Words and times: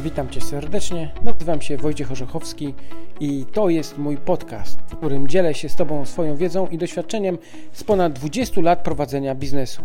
Witam 0.00 0.28
Cię 0.28 0.40
serdecznie. 0.40 1.12
Nazywam 1.22 1.60
się 1.60 1.76
Wojciech 1.76 2.12
Orzechowski 2.12 2.74
i 3.20 3.44
to 3.52 3.68
jest 3.68 3.98
mój 3.98 4.16
podcast, 4.16 4.78
w 4.88 4.96
którym 4.96 5.28
dzielę 5.28 5.54
się 5.54 5.68
z 5.68 5.76
Tobą 5.76 6.04
swoją 6.04 6.36
wiedzą 6.36 6.66
i 6.66 6.78
doświadczeniem 6.78 7.38
z 7.72 7.84
ponad 7.84 8.12
20 8.12 8.60
lat 8.60 8.82
prowadzenia 8.82 9.34
biznesu. 9.34 9.82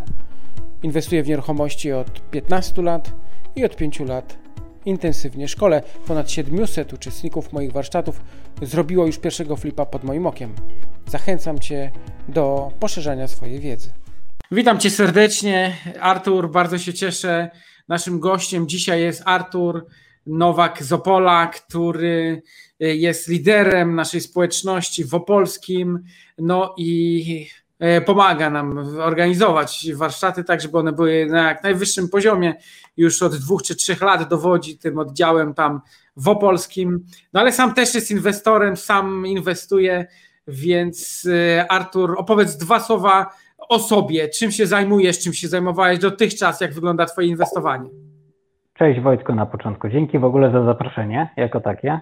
Inwestuję 0.82 1.22
w 1.22 1.28
nieruchomości 1.28 1.92
od 1.92 2.30
15 2.30 2.82
lat 2.82 3.12
i 3.56 3.64
od 3.64 3.76
5 3.76 4.00
lat 4.00 4.38
intensywnie 4.84 5.48
szkole. 5.48 5.82
Ponad 6.06 6.30
700 6.30 6.92
uczestników 6.92 7.52
moich 7.52 7.72
warsztatów 7.72 8.20
zrobiło 8.62 9.06
już 9.06 9.18
pierwszego 9.18 9.56
flipa 9.56 9.86
pod 9.86 10.04
moim 10.04 10.26
okiem. 10.26 10.54
Zachęcam 11.06 11.58
Cię 11.58 11.90
do 12.28 12.70
poszerzania 12.80 13.28
swojej 13.28 13.60
wiedzy. 13.60 13.90
Witam 14.50 14.78
Cię 14.78 14.90
serdecznie, 14.90 15.76
Artur, 16.00 16.50
bardzo 16.50 16.78
się 16.78 16.94
cieszę. 16.94 17.50
Naszym 17.92 18.20
gościem 18.20 18.68
dzisiaj 18.68 19.00
jest 19.00 19.22
Artur 19.24 19.86
Nowak 20.26 20.82
z 20.82 20.92
Opola, 20.92 21.46
który 21.46 22.42
jest 22.78 23.28
liderem 23.28 23.94
naszej 23.94 24.20
społeczności 24.20 25.04
w 25.04 25.14
Opolskim, 25.14 26.04
no 26.38 26.74
i 26.78 27.46
e, 27.78 28.00
pomaga 28.00 28.50
nam 28.50 28.78
organizować 28.98 29.86
warsztaty 29.94 30.44
tak, 30.44 30.60
żeby 30.60 30.78
one 30.78 30.92
były 30.92 31.26
na 31.26 31.48
jak 31.48 31.62
najwyższym 31.62 32.08
poziomie. 32.08 32.54
Już 32.96 33.22
od 33.22 33.36
dwóch 33.36 33.62
czy 33.62 33.74
trzech 33.74 34.00
lat 34.00 34.28
dowodzi 34.28 34.78
tym 34.78 34.98
oddziałem 34.98 35.54
tam 35.54 35.80
w 36.16 36.28
Opolskim, 36.28 37.06
no 37.32 37.40
ale 37.40 37.52
sam 37.52 37.74
też 37.74 37.94
jest 37.94 38.10
inwestorem, 38.10 38.76
sam 38.76 39.26
inwestuje, 39.26 40.06
więc 40.48 41.28
e, 41.32 41.72
Artur, 41.72 42.14
opowiedz 42.18 42.56
dwa 42.56 42.80
słowa 42.80 43.30
o 43.68 43.78
sobie, 43.78 44.28
czym 44.28 44.50
się 44.50 44.66
zajmujesz, 44.66 45.18
czym 45.18 45.32
się 45.32 45.48
zajmowałeś 45.48 45.98
dotychczas, 45.98 46.60
jak 46.60 46.74
wygląda 46.74 47.06
Twoje 47.06 47.28
inwestowanie. 47.28 47.88
Cześć 48.74 49.00
Wojtku 49.00 49.34
na 49.34 49.46
początku. 49.46 49.88
Dzięki 49.88 50.18
w 50.18 50.24
ogóle 50.24 50.50
za 50.50 50.64
zaproszenie 50.64 51.28
jako 51.36 51.60
takie. 51.60 52.00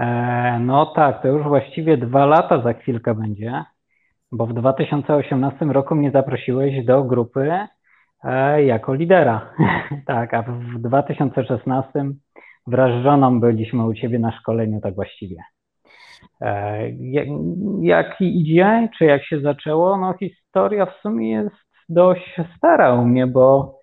E, 0.00 0.58
no 0.60 0.86
tak, 0.86 1.22
to 1.22 1.28
już 1.28 1.42
właściwie 1.42 1.96
dwa 1.96 2.26
lata 2.26 2.62
za 2.62 2.72
chwilkę 2.72 3.14
będzie, 3.14 3.64
bo 4.32 4.46
w 4.46 4.52
2018 4.52 5.64
roku 5.64 5.94
mnie 5.94 6.10
zaprosiłeś 6.10 6.84
do 6.84 7.04
grupy 7.04 7.52
e, 8.24 8.64
jako 8.64 8.94
lidera. 8.94 9.50
tak, 10.06 10.34
a 10.34 10.42
w 10.42 10.78
2016 10.78 11.90
wraz 12.66 13.00
z 13.00 13.04
żoną 13.04 13.40
byliśmy 13.40 13.86
u 13.86 13.94
Ciebie 13.94 14.18
na 14.18 14.32
szkoleniu 14.32 14.80
tak 14.80 14.94
właściwie. 14.94 15.36
E, 16.40 16.90
jak 17.82 18.20
idzie, 18.20 18.88
czy 18.98 19.04
jak 19.04 19.24
się 19.24 19.40
zaczęło? 19.40 19.96
No 19.96 20.14
historia 20.18 20.86
w 20.86 21.00
sumie 21.02 21.30
jest 21.30 21.56
dość 21.88 22.40
stara 22.56 22.94
u 22.94 23.04
mnie, 23.04 23.26
bo 23.26 23.78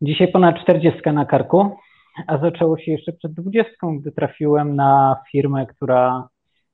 dzisiaj 0.00 0.28
ponad 0.32 0.58
40 0.62 1.00
na 1.12 1.24
karku, 1.24 1.76
a 2.26 2.38
zaczęło 2.38 2.78
się 2.78 2.92
jeszcze 2.92 3.12
przed 3.12 3.32
20, 3.32 3.72
gdy 4.00 4.12
trafiłem 4.12 4.76
na 4.76 5.16
firmę, 5.32 5.66
która 5.66 6.28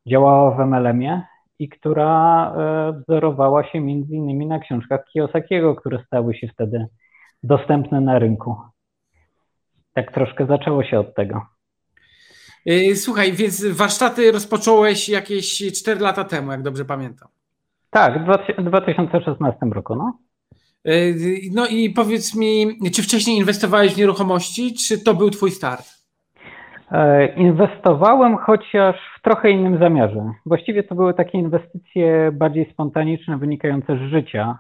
działała 0.06 0.50
w 0.50 0.67
MLM-ie 0.67 1.23
i 1.58 1.69
która 1.69 2.53
e, 2.56 2.92
wzorowała 2.92 3.64
się 3.64 3.80
między 3.80 4.14
innymi 4.14 4.47
na 4.47 4.58
książkach 4.58 5.05
Kiyosakiego, 5.12 5.75
które 5.75 6.05
stały 6.06 6.34
się 6.34 6.48
wtedy 6.48 6.86
dostępne 7.42 8.00
na 8.00 8.19
rynku. 8.19 8.56
Tak 9.95 10.12
troszkę 10.12 10.47
zaczęło 10.47 10.84
się 10.84 10.98
od 10.98 11.14
tego. 11.14 11.47
Y, 12.66 12.96
słuchaj, 12.96 13.32
więc 13.32 13.64
warsztaty 13.64 14.32
rozpocząłeś 14.32 15.08
jakieś 15.08 15.62
4 15.82 16.00
lata 16.00 16.24
temu, 16.24 16.50
jak 16.50 16.62
dobrze 16.62 16.84
pamiętam. 16.84 17.28
Tak, 17.91 18.24
w 18.58 18.64
2016 18.64 19.66
roku, 19.72 19.94
no. 19.94 20.18
Y, 20.88 21.14
no 21.52 21.66
i 21.66 21.90
powiedz 21.90 22.36
mi, 22.36 22.78
czy 22.94 23.02
wcześniej 23.02 23.36
inwestowałeś 23.36 23.94
w 23.94 23.98
nieruchomości, 23.98 24.74
czy 24.74 25.05
to 25.05 25.14
był 25.14 25.30
twój 25.30 25.50
start? 25.50 26.02
E, 26.92 27.27
inwestowałem, 27.34 28.36
chociaż 28.36 28.96
w 29.18 29.22
trochę 29.22 29.50
innym 29.50 29.78
zamiarze. 29.78 30.33
Właściwie 30.46 30.83
to 30.83 30.94
były 30.94 31.14
takie 31.14 31.38
inwestycje 31.38 32.33
bardziej 32.33 32.70
spontaniczne, 32.72 33.38
wynikające 33.38 33.96
z 33.96 34.00
życia, 34.00 34.58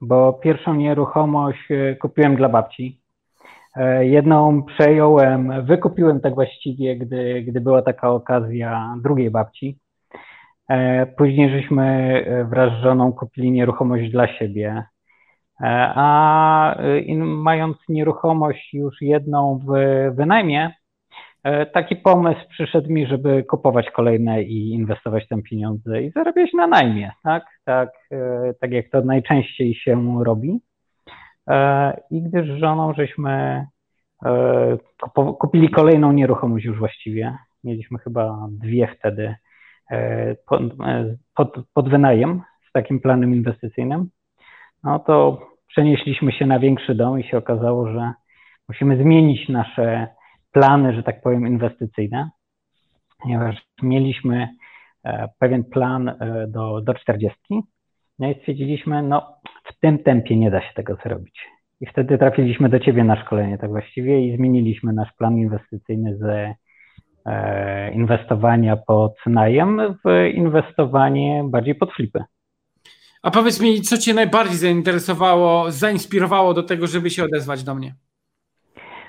bo 0.00 0.32
pierwszą 0.32 0.74
nieruchomość 0.74 1.70
e, 1.70 1.96
kupiłem 1.96 2.36
dla 2.36 2.48
babci. 2.48 3.00
E, 3.76 4.06
jedną 4.06 4.62
przejąłem, 4.62 5.64
wykupiłem 5.66 6.20
tak 6.20 6.34
właściwie, 6.34 6.96
gdy, 6.96 7.42
gdy 7.42 7.60
była 7.60 7.82
taka 7.82 8.10
okazja 8.10 8.96
drugiej 9.02 9.30
babci. 9.30 9.78
E, 10.68 11.06
później 11.06 11.50
żeśmy 11.50 11.84
e, 12.26 12.44
wraz 12.44 12.80
z 12.80 12.82
żoną 12.82 13.12
kupili 13.12 13.50
nieruchomość 13.50 14.10
dla 14.10 14.38
siebie. 14.38 14.84
A 15.60 16.76
mając 17.18 17.76
nieruchomość 17.88 18.74
już 18.74 19.00
jedną 19.00 19.58
w 19.58 19.70
wynajmie, 20.16 20.70
taki 21.72 21.96
pomysł 21.96 22.40
przyszedł 22.50 22.92
mi, 22.92 23.06
żeby 23.06 23.44
kupować 23.44 23.90
kolejne 23.90 24.42
i 24.42 24.70
inwestować 24.70 25.28
tam 25.28 25.42
pieniądze 25.42 26.02
i 26.02 26.10
zarabiać 26.10 26.52
na 26.52 26.66
najmie, 26.66 27.12
tak? 27.24 27.44
Tak, 27.64 27.90
tak 28.60 28.72
jak 28.72 28.90
to 28.90 29.00
najczęściej 29.00 29.74
się 29.74 30.24
robi. 30.24 30.60
E, 31.48 32.00
I 32.10 32.22
gdy 32.22 32.42
z 32.42 32.60
żoną 32.60 32.94
żeśmy 32.94 33.66
e, 34.24 34.78
kupili 35.38 35.70
kolejną 35.70 36.12
nieruchomość 36.12 36.64
już 36.64 36.78
właściwie, 36.78 37.38
mieliśmy 37.64 37.98
chyba 37.98 38.48
dwie 38.50 38.88
wtedy 38.98 39.34
e, 39.90 40.34
pod, 40.34 40.62
pod, 41.34 41.56
pod 41.74 41.88
wynajem 41.88 42.42
z 42.68 42.72
takim 42.72 43.00
planem 43.00 43.34
inwestycyjnym, 43.34 44.08
no 44.84 44.98
to 44.98 45.40
przenieśliśmy 45.66 46.32
się 46.32 46.46
na 46.46 46.58
większy 46.58 46.94
dom 46.94 47.20
i 47.20 47.24
się 47.24 47.38
okazało, 47.38 47.92
że 47.92 48.12
musimy 48.68 49.02
zmienić 49.02 49.48
nasze 49.48 50.08
plany, 50.52 50.94
że 50.94 51.02
tak 51.02 51.22
powiem, 51.22 51.46
inwestycyjne, 51.46 52.30
ponieważ 53.22 53.56
mieliśmy 53.82 54.48
pewien 55.38 55.64
plan 55.64 56.18
do, 56.48 56.80
do 56.80 56.94
40, 56.94 57.38
no 58.18 58.30
i 58.30 58.34
stwierdziliśmy, 58.34 59.02
no 59.02 59.37
w 59.68 59.80
tym 59.80 59.98
tempie 59.98 60.36
nie 60.36 60.50
da 60.50 60.60
się 60.60 60.74
tego 60.74 60.96
zrobić. 61.04 61.40
I 61.80 61.86
wtedy 61.86 62.18
trafiliśmy 62.18 62.68
do 62.68 62.80
Ciebie 62.80 63.04
na 63.04 63.24
szkolenie, 63.24 63.58
tak 63.58 63.70
właściwie, 63.70 64.26
i 64.26 64.36
zmieniliśmy 64.36 64.92
nasz 64.92 65.12
plan 65.12 65.38
inwestycyjny 65.38 66.16
z 66.16 66.54
e, 67.26 67.92
inwestowania 67.92 68.76
pod 68.76 69.14
najem 69.26 69.94
w 70.04 70.30
inwestowanie 70.34 71.44
bardziej 71.44 71.74
pod 71.74 71.92
flipy. 71.92 72.24
A 73.22 73.30
powiedz 73.30 73.62
mi, 73.62 73.80
co 73.80 73.98
Cię 73.98 74.14
najbardziej 74.14 74.56
zainteresowało, 74.56 75.70
zainspirowało 75.70 76.54
do 76.54 76.62
tego, 76.62 76.86
żeby 76.86 77.10
się 77.10 77.24
odezwać 77.24 77.64
do 77.64 77.74
mnie? 77.74 77.94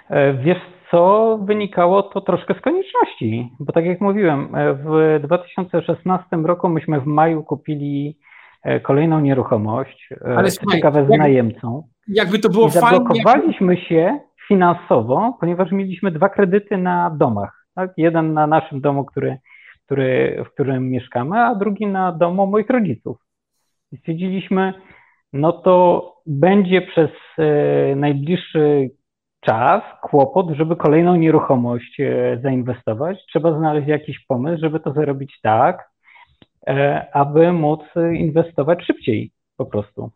E, 0.10 0.34
wiesz 0.34 0.62
co, 0.92 1.38
wynikało 1.44 2.04
to 2.04 2.22
troszkę 2.22 2.54
z 2.54 2.62
konieczności, 2.62 3.50
bo 3.60 3.74
tak 3.74 3.86
jak 3.86 4.02
mówiłem, 4.02 4.56
e, 4.56 4.74
w 4.74 5.20
2016 5.24 6.26
roku 6.44 6.70
myśmy 6.70 7.02
w 7.02 7.06
maju 7.06 7.44
kupili 7.44 8.18
kolejną 8.84 9.20
nieruchomość, 9.20 10.10
e, 10.12 10.38
Ale 10.38 10.52
słuchaj, 10.52 10.78
ciekawe 10.78 11.06
z 11.06 11.10
najemcą. 11.10 11.84
Jakby 12.08 12.40
to 12.40 12.50
było 12.50 12.68
I 12.68 12.72
zablokowaliśmy 12.72 13.76
fajnie. 13.76 13.90
się 13.90 14.20
finansowo, 14.48 15.38
ponieważ 15.40 15.72
mieliśmy 15.72 16.12
dwa 16.12 16.30
kredyty 16.30 16.78
na 16.78 17.10
domach. 17.10 17.66
Tak? 17.76 17.92
Jeden 17.98 18.34
na 18.34 18.48
naszym 18.48 18.82
domu, 18.82 19.06
który, 19.06 19.38
który, 19.86 20.44
w 20.46 20.54
którym 20.54 20.90
mieszkamy, 20.90 21.40
a 21.40 21.56
drugi 21.56 21.88
na 21.88 22.12
domu 22.12 22.48
moich 22.48 22.70
rodziców. 22.70 23.18
I 23.92 23.98
stwierdziliśmy, 23.98 24.74
no 25.34 25.52
to 25.52 26.06
będzie 26.26 26.82
przez 26.82 27.10
e, 27.38 27.96
najbliższy 27.96 28.90
czas 29.42 29.84
kłopot, 30.02 30.50
żeby 30.50 30.76
kolejną 30.76 31.16
nieruchomość 31.16 32.00
e, 32.00 32.40
zainwestować. 32.44 33.26
Trzeba 33.26 33.58
znaleźć 33.58 33.88
jakiś 33.88 34.26
pomysł, 34.26 34.62
żeby 34.62 34.80
to 34.80 34.94
zrobić 34.94 35.40
tak, 35.42 35.89
E, 35.89 35.89
aby 37.14 37.52
móc 37.52 37.80
inwestować 38.14 38.84
szybciej 38.86 39.32
po 39.58 39.66
prostu. 39.66 40.12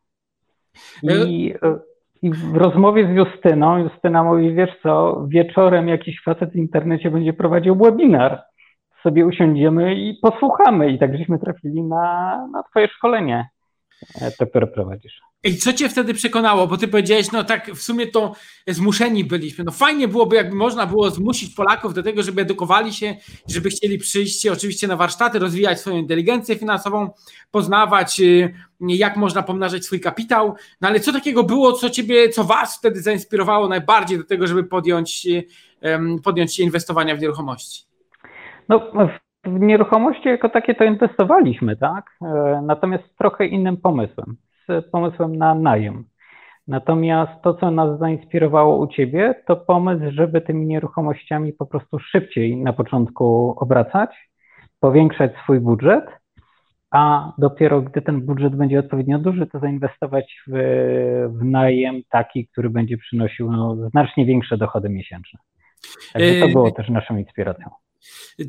I, 1.03 1.53
e, 1.61 1.79
I, 2.21 2.31
w 2.31 2.55
rozmowie 2.55 3.07
z 3.07 3.15
Justyną, 3.15 3.77
Justyna 3.77 4.23
mówi, 4.23 4.53
wiesz 4.53 4.69
co, 4.83 5.23
wieczorem 5.27 5.87
jakiś 5.87 6.23
facet 6.23 6.51
w 6.51 6.55
internecie 6.55 7.11
będzie 7.11 7.33
prowadził 7.33 7.75
webinar, 7.75 8.43
sobie 9.03 9.25
usiądziemy 9.25 9.95
i 9.95 10.19
posłuchamy. 10.21 10.91
I 10.91 10.99
tak 10.99 11.17
żeśmy 11.17 11.39
trafili 11.39 11.83
na, 11.83 12.37
na 12.51 12.63
twoje 12.63 12.87
szkolenie, 12.87 13.37
e, 13.39 13.52
to 14.37 14.47
które 14.47 14.67
prowadzisz. 14.67 15.21
I 15.43 15.57
co 15.57 15.73
cię 15.73 15.89
wtedy 15.89 16.13
przekonało? 16.13 16.67
Bo 16.67 16.77
ty 16.77 16.87
powiedziałeś, 16.87 17.31
no 17.31 17.43
tak 17.43 17.71
w 17.71 17.81
sumie 17.81 18.07
to 18.07 18.35
zmuszeni 18.67 19.25
byliśmy. 19.25 19.63
No 19.63 19.71
fajnie 19.71 20.07
byłoby, 20.07 20.35
jakby 20.35 20.55
można 20.55 20.85
było 20.85 21.09
zmusić 21.09 21.55
Polaków 21.55 21.93
do 21.93 22.03
tego, 22.03 22.23
żeby 22.23 22.41
edukowali 22.41 22.93
się, 22.93 23.15
żeby 23.47 23.69
chcieli 23.69 23.97
przyjść 23.97 24.47
oczywiście 24.47 24.87
na 24.87 24.95
warsztaty, 24.95 25.39
rozwijać 25.39 25.79
swoją 25.79 25.97
inteligencję 25.97 26.55
finansową, 26.55 27.09
poznawać 27.51 28.19
y, 28.19 28.53
jak 28.81 29.17
można 29.17 29.43
pomnażać 29.43 29.85
swój 29.85 29.99
kapitał. 29.99 30.55
No 30.81 30.87
ale 30.87 30.99
co 30.99 31.11
takiego 31.11 31.43
było, 31.43 31.73
co 31.73 31.89
ciebie, 31.89 32.29
co 32.29 32.43
was 32.43 32.77
wtedy 32.77 33.01
zainspirowało 33.01 33.67
najbardziej 33.67 34.17
do 34.17 34.23
tego, 34.23 34.47
żeby 34.47 34.63
podjąć, 34.63 35.27
podjąć 36.23 36.55
się 36.55 36.63
inwestowania 36.63 37.15
w 37.15 37.21
nieruchomości? 37.21 37.83
No, 38.69 38.91
w 39.43 39.59
nieruchomości 39.59 40.29
jako 40.29 40.49
takie 40.49 40.75
to 40.75 40.83
inwestowaliśmy, 40.83 41.77
tak? 41.77 42.05
E, 42.21 42.61
natomiast 42.65 43.03
z 43.03 43.15
trochę 43.15 43.45
innym 43.45 43.77
pomysłem 43.77 44.37
z 44.67 44.91
pomysłem 44.91 45.35
na 45.35 45.55
najem. 45.55 46.03
Natomiast 46.67 47.31
to, 47.43 47.53
co 47.53 47.71
nas 47.71 47.99
zainspirowało 47.99 48.77
u 48.77 48.87
Ciebie, 48.87 49.35
to 49.47 49.55
pomysł, 49.55 50.03
żeby 50.11 50.41
tymi 50.41 50.65
nieruchomościami 50.65 51.53
po 51.53 51.65
prostu 51.65 51.99
szybciej 51.99 52.57
na 52.57 52.73
początku 52.73 53.55
obracać, 53.57 54.29
powiększać 54.79 55.31
swój 55.43 55.59
budżet, 55.59 56.05
a 56.91 57.31
dopiero 57.37 57.81
gdy 57.81 58.01
ten 58.01 58.21
budżet 58.21 58.55
będzie 58.55 58.79
odpowiednio 58.79 59.19
duży, 59.19 59.47
to 59.47 59.59
zainwestować 59.59 60.41
w, 60.47 60.53
w 61.39 61.45
najem 61.45 62.01
taki, 62.09 62.47
który 62.47 62.69
będzie 62.69 62.97
przynosił 62.97 63.51
no, 63.51 63.75
znacznie 63.89 64.25
większe 64.25 64.57
dochody 64.57 64.89
miesięczne. 64.89 65.39
Także 66.13 66.39
to 66.39 66.45
yy, 66.45 66.51
było 66.51 66.71
też 66.71 66.89
naszą 66.89 67.17
inspiracją. 67.17 67.69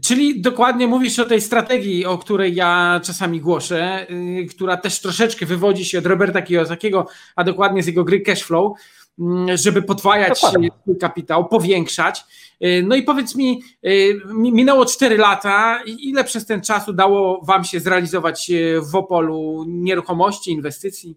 Czyli 0.02 0.40
dokładnie 0.40 0.86
mówisz 0.86 1.18
o 1.18 1.24
tej 1.24 1.40
strategii, 1.40 2.06
o 2.06 2.18
której 2.18 2.54
ja 2.54 3.00
czasami 3.04 3.40
głoszę, 3.40 4.06
yy, 4.10 4.46
która 4.46 4.76
też 4.76 5.00
troszeczkę 5.00 5.46
wywodzi 5.46 5.84
się 5.84 5.98
od 5.98 6.06
Roberta 6.06 6.42
Kiyosakiego, 6.42 7.06
a 7.36 7.44
dokładnie 7.44 7.82
z 7.82 7.86
jego 7.86 8.04
gry 8.04 8.20
Cashflow, 8.20 8.78
yy, 9.18 9.56
żeby 9.58 9.82
podwajać 9.82 10.40
dokładnie. 10.40 10.68
swój 10.82 10.98
kapitał, 10.98 11.48
powiększać. 11.48 12.24
Yy, 12.60 12.82
no 12.82 12.96
i 12.96 13.02
powiedz 13.02 13.36
mi, 13.36 13.62
yy, 13.82 14.20
minęło 14.34 14.86
4 14.86 15.16
lata, 15.16 15.80
ile 15.86 16.24
przez 16.24 16.46
ten 16.46 16.60
czas 16.60 16.88
udało 16.88 17.44
Wam 17.44 17.64
się 17.64 17.80
zrealizować 17.80 18.52
w 18.92 18.96
Opolu 18.96 19.64
nieruchomości, 19.68 20.52
inwestycji? 20.52 21.16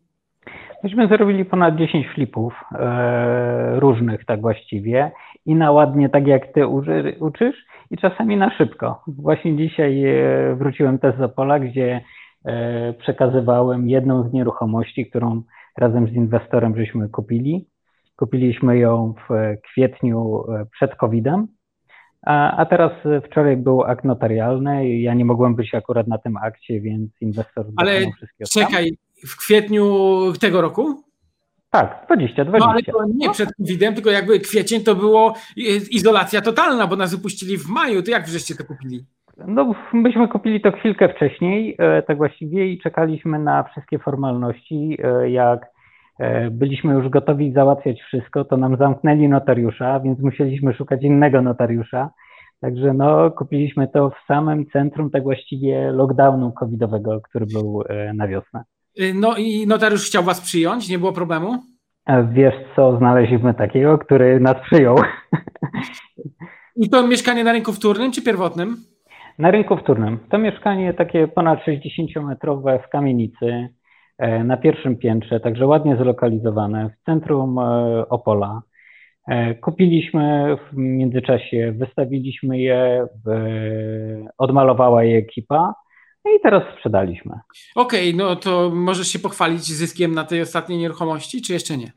Myśmy 0.84 1.08
zrobili 1.08 1.46
ponad 1.46 1.76
10 1.76 2.08
flipów 2.16 2.54
e, 2.72 3.80
różnych 3.80 4.26
tak 4.26 4.42
właściwie 4.42 5.12
i 5.46 5.56
na 5.56 5.72
ładnie 5.72 6.10
tak 6.10 6.28
jak 6.28 6.54
ty 6.54 6.68
uczysz 7.20 7.56
i 7.92 7.98
czasami 7.98 8.38
na 8.38 8.58
szybko. 8.58 9.04
Właśnie 9.08 9.58
dzisiaj 9.58 10.06
e, 10.06 10.56
wróciłem 10.56 11.00
też 11.00 11.18
z 11.18 11.22
Opola, 11.22 11.60
gdzie 11.60 12.02
e, 12.46 12.94
przekazywałem 12.94 13.90
jedną 13.90 14.30
z 14.30 14.34
nieruchomości, 14.34 15.06
którą 15.10 15.44
razem 15.78 16.08
z 16.08 16.14
inwestorem 16.14 16.78
żeśmy 16.78 17.10
kupili. 17.10 17.68
Kupiliśmy 18.16 18.78
ją 18.78 19.14
w 19.30 19.56
kwietniu 19.62 20.44
e, 20.52 20.66
przed 20.72 20.96
COVID-em, 20.96 21.48
a, 22.26 22.58
a 22.58 22.66
teraz 22.66 22.92
wczoraj 23.26 23.58
był 23.58 23.84
akt 23.84 24.06
notarialny 24.06 24.90
i 24.90 25.02
ja 25.02 25.14
nie 25.14 25.26
mogłem 25.26 25.56
być 25.56 25.76
akurat 25.76 26.08
na 26.08 26.18
tym 26.18 26.38
akcie, 26.38 26.82
więc 26.82 27.12
inwestor 27.22 27.66
Ale 27.76 27.92
czekaj, 28.54 28.98
w 29.28 29.38
kwietniu 29.38 29.84
tego 30.40 30.62
roku? 30.62 31.07
Tak, 31.70 32.06
20, 32.06 32.46
20. 32.46 32.68
No 32.68 32.72
ale 32.72 32.84
to 32.84 33.14
nie 33.16 33.30
przed 33.30 33.50
COVID-em, 33.58 33.94
tylko 33.94 34.10
jakby 34.10 34.40
kwiecień 34.40 34.84
to 34.84 34.96
było 34.96 35.34
izolacja 35.92 36.42
totalna, 36.42 36.88
bo 36.88 36.96
nas 36.96 37.16
wypuścili 37.16 37.58
w 37.58 37.70
maju. 37.70 38.04
To 38.04 38.12
jak 38.12 38.28
żeście 38.28 38.56
to 38.56 38.64
kupili? 38.66 39.06
No, 39.48 39.74
myśmy 39.94 40.28
kupili 40.28 40.62
to 40.62 40.72
chwilkę 40.72 41.10
wcześniej, 41.10 41.76
e, 41.80 42.02
tak 42.02 42.18
właściwie, 42.18 42.68
i 42.68 42.80
czekaliśmy 42.80 43.40
na 43.40 43.64
wszystkie 43.64 44.00
formalności. 44.00 44.98
E, 45.04 45.30
jak 45.30 45.66
e, 46.20 46.50
byliśmy 46.50 46.94
już 46.94 47.10
gotowi 47.10 47.52
załatwiać 47.54 48.02
wszystko, 48.02 48.46
to 48.46 48.58
nam 48.58 48.78
zamknęli 48.78 49.28
notariusza, 49.28 50.00
więc 50.00 50.20
musieliśmy 50.20 50.74
szukać 50.74 51.04
innego 51.04 51.42
notariusza. 51.42 52.10
Także 52.62 52.94
no, 52.94 53.32
kupiliśmy 53.32 53.88
to 53.88 54.10
w 54.10 54.28
samym 54.28 54.66
centrum 54.66 55.10
tak 55.10 55.24
właściwie 55.24 55.92
lockdownu 55.92 56.52
covidowego, 56.52 57.22
który 57.22 57.46
był 57.46 57.84
na 58.14 58.28
wiosnę. 58.28 58.64
Y, 59.02 59.14
no 59.14 59.36
i 59.38 59.68
notariusz 59.68 60.06
chciał 60.06 60.24
was 60.24 60.42
przyjąć, 60.42 60.90
nie 60.90 61.00
było 61.00 61.14
problemu? 61.14 61.64
Wiesz 62.32 62.56
co, 62.76 62.98
znaleźliśmy 62.98 63.54
takiego, 63.54 63.98
który 63.98 64.40
nas 64.40 64.56
przyjął. 64.72 64.98
I 66.76 66.90
to 66.90 67.08
mieszkanie 67.08 67.44
na 67.44 67.52
rynku 67.52 67.74
wtórnym 67.74 68.12
czy 68.12 68.24
pierwotnym? 68.24 68.76
Na 69.40 69.52
rynku 69.52 69.78
wtórnym. 69.78 70.20
To 70.30 70.38
mieszkanie 70.38 70.94
takie 70.94 71.28
ponad 71.28 71.60
60-metrowe 71.60 72.80
w 72.84 72.90
kamienicy 72.90 73.70
e, 74.18 74.44
na 74.44 74.58
pierwszym 74.58 74.98
piętrze, 74.98 75.40
także 75.40 75.68
ładnie 75.68 75.98
zlokalizowane 75.98 76.90
w 76.90 77.06
centrum 77.06 77.60
e, 77.60 77.64
Opola. 78.10 78.62
E, 79.28 79.56
kupiliśmy 79.56 80.56
w 80.72 80.78
międzyczasie, 80.78 81.74
wystawiliśmy 81.78 82.58
je, 82.60 83.08
odmalowała 84.38 85.04
je 85.04 85.18
ekipa 85.18 85.74
i 86.36 86.40
teraz 86.44 86.64
sprzedaliśmy. 86.74 87.40
Okej, 87.76 88.14
okay, 88.14 88.26
no 88.26 88.36
to 88.36 88.72
możesz 88.74 89.08
się 89.08 89.20
pochwalić 89.20 89.62
zyskiem 89.62 90.16
na 90.16 90.24
tej 90.24 90.42
ostatniej 90.42 90.80
nieruchomości, 90.80 91.42
czy 91.42 91.54
jeszcze 91.54 91.78
nie? 91.78 91.92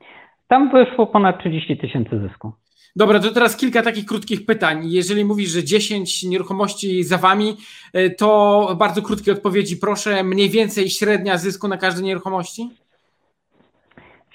Tam 0.49 0.71
wyszło 0.71 1.07
ponad 1.07 1.39
30 1.39 1.77
tysięcy 1.77 2.21
zysku. 2.29 2.53
Dobra, 2.97 3.21
to 3.21 3.31
teraz 3.31 3.57
kilka 3.57 3.83
takich 3.83 4.07
krótkich 4.07 4.47
pytań. 4.47 4.81
Jeżeli 4.85 5.25
mówisz, 5.25 5.51
że 5.51 5.65
10 5.65 6.23
nieruchomości 6.23 7.05
za 7.05 7.19
wami, 7.19 7.57
e, 7.93 8.11
to 8.11 8.77
bardzo 8.79 9.03
krótkie 9.03 9.33
odpowiedzi 9.33 9.77
proszę. 9.77 10.25
Mniej 10.25 10.49
więcej 10.49 10.89
średnia 10.89 11.37
zysku 11.37 11.69
na 11.69 11.77
każdej 11.77 12.05
nieruchomości? 12.05 12.71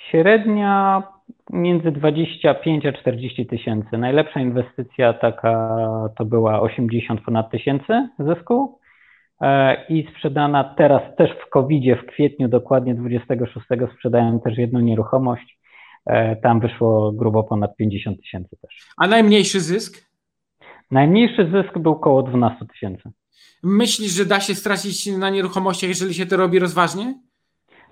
Średnia 0.09 1.03
między 1.50 1.91
25 1.91 2.86
a 2.86 2.94
40 2.94 3.45
tysięcy. 3.45 3.98
Najlepsza 3.98 4.39
inwestycja 4.39 5.13
taka 5.13 5.80
to 6.18 6.25
była 6.25 6.62
80 6.62 7.21
ponad 7.21 7.51
tysięcy 7.51 8.09
zysku. 8.19 8.80
E, 9.41 9.85
i 9.89 10.07
sprzedana 10.11 10.63
teraz 10.63 11.15
też 11.17 11.29
w 11.31 11.49
covid 11.49 11.99
w 11.99 12.05
kwietniu 12.05 12.47
dokładnie 12.47 12.95
26 12.95 13.65
sprzedałem 13.95 14.39
też 14.39 14.57
jedną 14.57 14.79
nieruchomość. 14.79 15.57
E, 16.05 16.35
tam 16.35 16.59
wyszło 16.59 17.11
grubo 17.11 17.43
ponad 17.43 17.75
50 17.75 18.21
tysięcy 18.21 18.57
też. 18.61 18.89
A 18.97 19.07
najmniejszy 19.07 19.59
zysk? 19.59 20.05
Najmniejszy 20.91 21.51
zysk 21.51 21.77
był 21.77 21.91
około 21.91 22.23
12 22.23 22.65
tysięcy. 22.65 23.11
Myślisz, 23.63 24.11
że 24.11 24.25
da 24.25 24.39
się 24.39 24.55
stracić 24.55 25.17
na 25.17 25.29
nieruchomościach, 25.29 25.89
jeżeli 25.89 26.13
się 26.13 26.25
to 26.25 26.38
robi 26.38 26.59
rozważnie? 26.59 27.15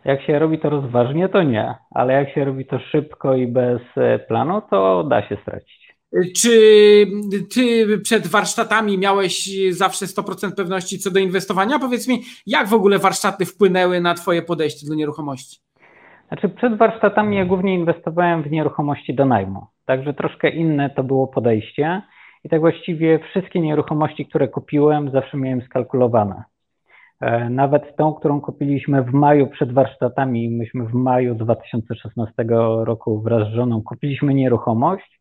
Jak 0.06 0.22
się 0.22 0.40
robi 0.40 0.60
to 0.60 0.70
rozważnie, 0.70 1.30
to 1.30 1.44
nie, 1.44 1.76
ale 1.92 2.14
jak 2.14 2.34
się 2.34 2.46
robi 2.46 2.66
to 2.66 2.80
szybko 2.80 3.36
i 3.36 3.48
bez 3.48 3.82
e, 3.96 4.20
planu, 4.20 4.62
to 4.70 5.04
da 5.04 5.30
się 5.30 5.38
stracić. 5.42 5.83
Czy 6.36 6.52
ty 7.54 7.98
przed 7.98 8.28
warsztatami 8.28 8.98
miałeś 8.98 9.50
zawsze 9.70 10.06
100% 10.06 10.56
pewności 10.56 11.00
co 11.00 11.12
do 11.12 11.20
inwestowania? 11.20 11.80
Powiedz 11.80 12.08
mi, 12.08 12.22
jak 12.48 12.68
w 12.68 12.74
ogóle 12.74 13.00
warsztaty 13.00 13.46
wpłynęły 13.46 14.02
na 14.02 14.14
Twoje 14.14 14.42
podejście 14.42 14.88
do 14.88 14.96
nieruchomości? 14.96 15.60
Znaczy, 16.28 16.50
przed 16.50 16.78
warsztatami 16.78 17.38
ja 17.38 17.46
głównie 17.46 17.74
inwestowałem 17.76 18.44
w 18.44 18.52
nieruchomości 18.52 19.14
do 19.14 19.26
najmu, 19.26 19.68
także 19.86 20.14
troszkę 20.14 20.50
inne 20.50 20.90
to 20.90 21.04
było 21.04 21.28
podejście. 21.28 22.02
I 22.44 22.50
tak 22.50 22.60
właściwie 22.60 23.20
wszystkie 23.20 23.60
nieruchomości, 23.60 24.26
które 24.26 24.48
kupiłem, 24.48 25.12
zawsze 25.12 25.38
miałem 25.38 25.62
skalkulowane. 25.62 26.44
E, 27.22 27.50
nawet 27.50 27.96
tą, 27.96 28.14
którą 28.14 28.42
kupiliśmy 28.42 29.04
w 29.04 29.14
maju 29.14 29.48
przed 29.48 29.74
warsztatami, 29.74 30.50
myśmy 30.50 30.86
w 30.86 30.94
maju 30.94 31.36
2016 31.36 32.34
roku 32.84 33.22
wraz 33.22 33.48
z 33.48 33.54
żoną 33.54 33.82
kupiliśmy 33.82 34.34
nieruchomość, 34.34 35.13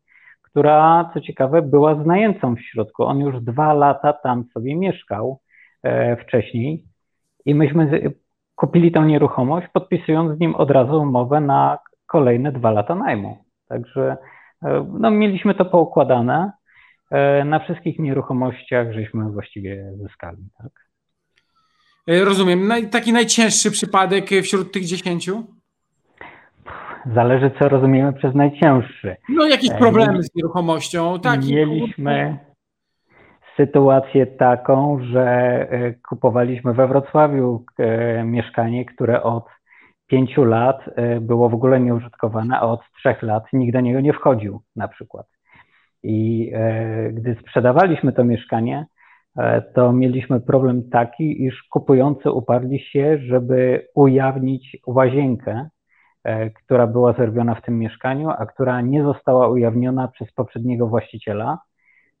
która, 0.53 1.09
co 1.13 1.21
ciekawe, 1.21 1.61
była 1.61 2.03
z 2.03 2.05
najemcą 2.05 2.55
w 2.55 2.61
środku. 2.61 3.03
On 3.03 3.19
już 3.19 3.41
dwa 3.41 3.73
lata 3.73 4.13
tam 4.13 4.45
sobie 4.53 4.75
mieszkał 4.75 5.39
e, 5.83 6.17
wcześniej 6.17 6.83
i 7.45 7.55
myśmy 7.55 8.13
kupili 8.55 8.91
tą 8.91 9.05
nieruchomość, 9.05 9.67
podpisując 9.73 10.37
z 10.37 10.39
nim 10.39 10.55
od 10.55 10.71
razu 10.71 11.01
umowę 11.01 11.41
na 11.41 11.79
kolejne 12.05 12.51
dwa 12.51 12.71
lata 12.71 12.95
najmu. 12.95 13.37
Także 13.67 14.17
e, 14.63 14.85
no, 14.99 15.11
mieliśmy 15.11 15.55
to 15.55 15.65
poukładane. 15.65 16.51
E, 17.11 17.45
na 17.45 17.59
wszystkich 17.59 17.99
nieruchomościach 17.99 18.93
żeśmy 18.93 19.31
właściwie 19.31 19.91
zyskali. 20.01 20.37
Tak? 20.57 20.71
Rozumiem. 22.07 22.71
Taki 22.91 23.13
najcięższy 23.13 23.71
przypadek 23.71 24.29
wśród 24.43 24.73
tych 24.73 24.85
dziesięciu? 24.85 25.43
Zależy, 27.05 27.51
co 27.59 27.69
rozumiemy 27.69 28.13
przez 28.13 28.35
najcięższy. 28.35 29.15
No, 29.29 29.45
jakieś 29.45 29.71
e, 29.71 29.77
problemy 29.77 30.23
z 30.23 30.35
nieruchomością. 30.35 31.19
Tak, 31.19 31.39
Mieliśmy 31.45 32.37
sytuację 33.57 34.27
taką, 34.27 34.99
że 35.03 35.25
e, 35.71 35.93
kupowaliśmy 36.09 36.73
we 36.73 36.87
Wrocławiu 36.87 37.65
e, 37.77 38.23
mieszkanie, 38.23 38.85
które 38.85 39.23
od 39.23 39.45
pięciu 40.07 40.43
lat 40.43 40.81
było 41.21 41.49
w 41.49 41.53
ogóle 41.53 41.79
nieużytkowane, 41.79 42.59
a 42.59 42.61
od 42.61 42.81
trzech 42.97 43.23
lat 43.23 43.43
nikt 43.53 43.73
do 43.73 43.81
niego 43.81 43.99
nie 43.99 44.13
wchodził 44.13 44.61
na 44.75 44.87
przykład. 44.87 45.27
I 46.03 46.51
gdy 47.11 47.35
sprzedawaliśmy 47.41 48.13
to 48.13 48.23
mieszkanie, 48.23 48.85
to 49.75 49.93
mieliśmy 49.93 50.41
problem 50.41 50.89
taki, 50.89 51.43
iż 51.43 51.63
kupujący 51.63 52.31
uparli 52.31 52.79
się, 52.79 53.17
żeby 53.17 53.87
ujawnić 53.95 54.77
łazienkę 54.87 55.69
która 56.55 56.87
była 56.87 57.13
zrobiona 57.13 57.55
w 57.55 57.61
tym 57.61 57.79
mieszkaniu, 57.79 58.29
a 58.29 58.45
która 58.45 58.81
nie 58.81 59.03
została 59.03 59.47
ujawniona 59.47 60.07
przez 60.07 60.31
poprzedniego 60.31 60.87
właściciela, 60.87 61.59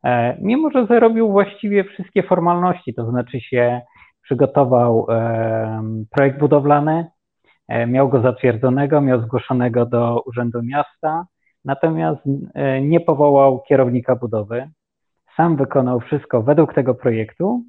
e, 0.03 0.37
mimo 0.41 0.69
że 0.71 0.85
zrobił 0.85 1.31
właściwie 1.31 1.83
wszystkie 1.83 2.23
formalności, 2.23 2.93
to 2.93 3.09
znaczy 3.09 3.41
się 3.41 3.81
przygotował 4.21 5.07
e, 5.09 5.83
projekt 6.11 6.39
budowlany, 6.39 7.05
miał 7.87 8.09
go 8.09 8.21
zatwierdzonego, 8.21 9.01
miał 9.01 9.21
zgłoszonego 9.21 9.85
do 9.85 10.21
Urzędu 10.25 10.63
Miasta, 10.63 11.25
natomiast 11.65 12.21
nie 12.81 12.99
powołał 12.99 13.61
kierownika 13.67 14.15
budowy, 14.15 14.69
sam 15.37 15.55
wykonał 15.55 15.99
wszystko 15.99 16.41
według 16.41 16.73
tego 16.73 16.95
projektu, 16.95 17.63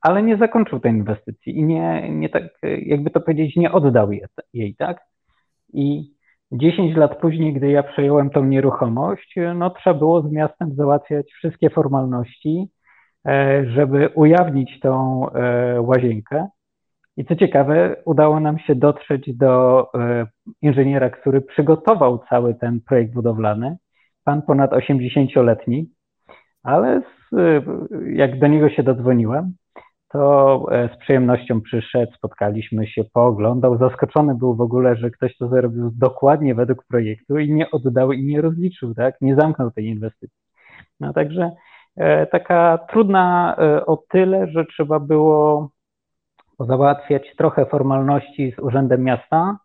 ale 0.00 0.22
nie 0.22 0.36
zakończył 0.36 0.80
tej 0.80 0.92
inwestycji 0.92 1.58
i 1.58 1.64
nie, 1.64 2.10
nie 2.10 2.28
tak, 2.28 2.42
jakby 2.62 3.10
to 3.10 3.20
powiedzieć, 3.20 3.56
nie 3.56 3.72
oddał 3.72 4.10
jej, 4.52 4.74
tak? 4.74 5.00
I 5.72 6.16
10 6.52 6.96
lat 6.96 7.20
później, 7.20 7.52
gdy 7.52 7.70
ja 7.70 7.82
przejąłem 7.82 8.30
tą 8.30 8.44
nieruchomość, 8.44 9.34
no 9.54 9.70
trzeba 9.70 9.98
było 9.98 10.22
z 10.22 10.32
miastem 10.32 10.74
załatwiać 10.74 11.32
wszystkie 11.32 11.70
formalności, 11.70 12.68
e, 13.26 13.64
żeby 13.70 14.08
ujawnić 14.14 14.80
tą 14.80 15.26
e, 15.30 15.80
łazienkę. 15.80 16.48
I 17.16 17.24
co 17.24 17.36
ciekawe, 17.36 17.96
udało 18.04 18.40
nam 18.40 18.58
się 18.58 18.74
dotrzeć 18.74 19.36
do 19.36 19.86
e, 19.94 20.26
inżyniera, 20.62 21.10
który 21.10 21.40
przygotował 21.40 22.24
cały 22.28 22.54
ten 22.54 22.80
projekt 22.80 23.12
budowlany, 23.12 23.76
pan 24.24 24.42
ponad 24.42 24.72
80-letni, 24.72 25.90
ale 26.62 27.02
jak 28.12 28.38
do 28.38 28.46
niego 28.46 28.68
się 28.68 28.82
dodzwoniłem, 28.82 29.52
to 30.08 30.66
e, 30.72 30.88
z 30.94 30.98
przyjemnością 30.98 31.60
przyszedł, 31.60 32.12
spotkaliśmy 32.12 32.86
się, 32.86 33.04
pooglądał. 33.04 33.78
Zaskoczony 33.78 34.34
był 34.34 34.54
w 34.54 34.60
ogóle, 34.60 34.96
że 34.96 35.10
ktoś 35.10 35.36
to 35.36 35.48
zrobił 35.48 35.90
dokładnie 35.94 36.54
według 36.54 36.84
projektu 36.84 37.38
i 37.38 37.52
nie 37.52 37.70
oddał 37.70 38.12
i 38.12 38.24
nie 38.24 38.40
rozliczył, 38.40 38.94
tak? 38.94 39.20
Nie 39.20 39.36
zamknął 39.36 39.70
tej 39.70 39.86
inwestycji. 39.86 40.38
No 41.00 41.12
także 41.12 41.50
e, 41.96 42.26
taka 42.26 42.78
trudna 42.78 43.56
e, 43.58 43.86
o 43.86 43.96
tyle, 43.96 44.48
że 44.48 44.64
trzeba 44.64 45.00
było 45.00 45.70
załatwiać 46.60 47.22
trochę 47.38 47.66
formalności 47.66 48.52
z 48.52 48.58
Urzędem 48.58 49.04
Miasta, 49.04 49.58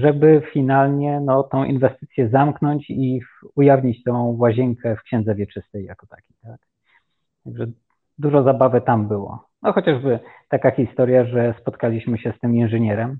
żeby 0.00 0.42
finalnie 0.52 1.20
no, 1.20 1.42
tą 1.42 1.64
inwestycję 1.64 2.28
zamknąć 2.28 2.90
i 2.90 3.20
ujawnić 3.54 4.04
tą 4.04 4.36
łazienkę 4.38 4.96
w 4.96 5.02
Księdze 5.02 5.34
Wieczystej 5.34 5.84
jako 5.84 6.06
takiej. 6.06 6.36
Tak? 6.42 6.60
Także 7.44 7.66
dużo 8.18 8.42
zabawy 8.42 8.80
tam 8.80 9.08
było. 9.08 9.44
No 9.62 9.72
chociażby 9.72 10.18
taka 10.48 10.70
historia, 10.70 11.24
że 11.24 11.54
spotkaliśmy 11.60 12.18
się 12.18 12.32
z 12.36 12.40
tym 12.40 12.56
inżynierem, 12.56 13.18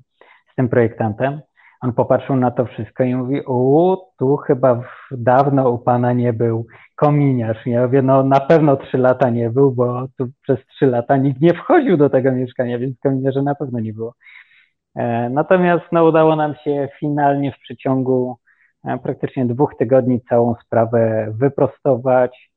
z 0.52 0.54
tym 0.54 0.68
projektantem. 0.68 1.40
On 1.80 1.92
popatrzył 1.92 2.36
na 2.36 2.50
to 2.50 2.64
wszystko 2.64 3.04
i 3.04 3.14
mówi, 3.14 3.40
u, 3.46 3.96
tu 4.18 4.36
chyba 4.36 4.82
dawno 5.10 5.70
u 5.70 5.78
pana 5.78 6.12
nie 6.12 6.32
był 6.32 6.66
kominiarz. 6.96 7.66
Ja 7.66 7.82
mówię, 7.82 8.02
no 8.02 8.22
na 8.22 8.40
pewno 8.40 8.76
trzy 8.76 8.98
lata 8.98 9.30
nie 9.30 9.50
był, 9.50 9.72
bo 9.72 10.06
tu 10.18 10.28
przez 10.42 10.66
trzy 10.66 10.86
lata 10.86 11.16
nikt 11.16 11.40
nie 11.40 11.54
wchodził 11.54 11.96
do 11.96 12.10
tego 12.10 12.32
mieszkania, 12.32 12.78
więc 12.78 13.00
kominiarza 13.00 13.42
na 13.42 13.54
pewno 13.54 13.80
nie 13.80 13.92
było. 13.92 14.14
E, 14.96 15.30
natomiast 15.30 15.84
no, 15.92 16.04
udało 16.04 16.36
nam 16.36 16.54
się 16.64 16.88
finalnie 17.00 17.52
w 17.52 17.58
przeciągu 17.58 18.36
e, 18.84 18.98
praktycznie 18.98 19.46
dwóch 19.46 19.74
tygodni 19.78 20.20
całą 20.28 20.54
sprawę 20.66 21.32
wyprostować, 21.38 22.51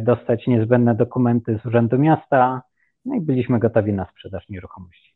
dostać 0.00 0.46
niezbędne 0.46 0.94
dokumenty 0.94 1.60
z 1.62 1.66
Urzędu 1.66 1.98
Miasta, 1.98 2.62
no 3.04 3.14
i 3.14 3.20
byliśmy 3.20 3.58
gotowi 3.58 3.92
na 3.92 4.06
sprzedaż 4.10 4.48
nieruchomości. 4.48 5.14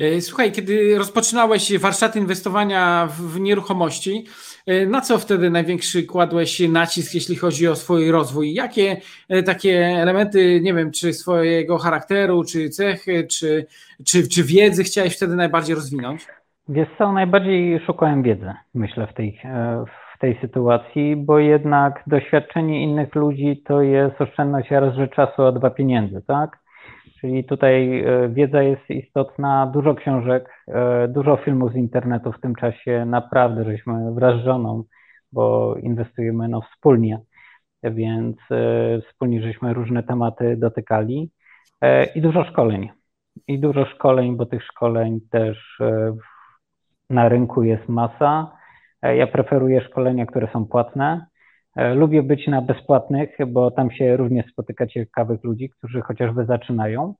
E, 0.00 0.20
słuchaj, 0.20 0.52
kiedy 0.52 0.98
rozpoczynałeś 0.98 1.78
warsztaty 1.78 2.18
inwestowania 2.18 3.08
w 3.10 3.40
nieruchomości, 3.40 4.26
e, 4.66 4.86
na 4.86 5.00
co 5.00 5.18
wtedy 5.18 5.50
największy 5.50 6.02
kładłeś 6.02 6.60
nacisk, 6.68 7.14
jeśli 7.14 7.36
chodzi 7.36 7.68
o 7.68 7.76
swój 7.76 8.10
rozwój? 8.10 8.54
Jakie 8.54 9.00
takie 9.46 9.86
elementy, 9.86 10.60
nie 10.60 10.74
wiem, 10.74 10.90
czy 10.92 11.12
swojego 11.12 11.78
charakteru, 11.78 12.44
czy 12.44 12.68
cechy, 12.68 13.26
czy, 13.30 13.66
czy, 14.04 14.28
czy 14.28 14.42
wiedzy 14.44 14.84
chciałeś 14.84 15.16
wtedy 15.16 15.36
najbardziej 15.36 15.74
rozwinąć? 15.74 16.26
Wiesz 16.68 16.88
co, 16.98 17.12
najbardziej 17.12 17.80
szukałem 17.86 18.22
wiedzy, 18.22 18.52
myślę, 18.74 19.06
w 19.06 19.14
tej, 19.14 19.40
w 20.16 20.18
tej 20.18 20.38
sytuacji, 20.40 21.16
bo 21.16 21.38
jednak 21.38 22.02
doświadczenie 22.06 22.82
innych 22.82 23.14
ludzi 23.14 23.62
to 23.66 23.82
jest 23.82 24.20
oszczędność 24.20 24.70
raz, 24.70 24.94
że 24.94 25.08
czasu, 25.08 25.42
a 25.42 25.52
dwa 25.52 25.70
pieniędzy, 25.70 26.22
tak? 26.26 26.58
Czyli 27.20 27.44
tutaj 27.44 28.00
e, 28.00 28.28
wiedza 28.28 28.62
jest 28.62 28.90
istotna, 28.90 29.70
dużo 29.74 29.94
książek, 29.94 30.64
e, 30.68 31.08
dużo 31.08 31.36
filmów 31.36 31.72
z 31.72 31.76
internetu 31.76 32.32
w 32.32 32.40
tym 32.40 32.54
czasie, 32.54 33.04
naprawdę 33.06 33.64
żeśmy 33.64 34.14
wraz 34.14 34.40
z 34.40 34.44
żoną, 34.44 34.82
bo 35.32 35.76
inwestujemy 35.76 36.48
no 36.48 36.60
wspólnie, 36.60 37.20
więc 37.82 38.36
e, 38.50 39.00
wspólnie 39.08 39.42
żeśmy 39.42 39.74
różne 39.74 40.02
tematy 40.02 40.56
dotykali 40.56 41.30
i 42.14 42.20
dużo 42.20 42.44
szkoleń. 42.44 42.90
I 43.48 43.58
dużo 43.58 43.84
szkoleń, 43.84 44.36
bo 44.36 44.46
tych 44.46 44.64
szkoleń 44.64 45.20
też 45.30 45.78
na 47.10 47.28
rynku 47.28 47.62
jest 47.62 47.88
masa 47.88 48.56
ja 49.02 49.26
preferuję 49.26 49.80
szkolenia, 49.80 50.26
które 50.26 50.48
są 50.52 50.66
płatne. 50.66 51.26
E, 51.76 51.94
lubię 51.94 52.22
być 52.22 52.46
na 52.46 52.62
bezpłatnych, 52.62 53.30
bo 53.48 53.70
tam 53.70 53.90
się 53.90 54.16
również 54.16 54.46
spotyka 54.52 54.86
ciekawych 54.86 55.44
ludzi, 55.44 55.70
którzy 55.70 56.00
chociażby 56.00 56.44
zaczynają, 56.44 57.14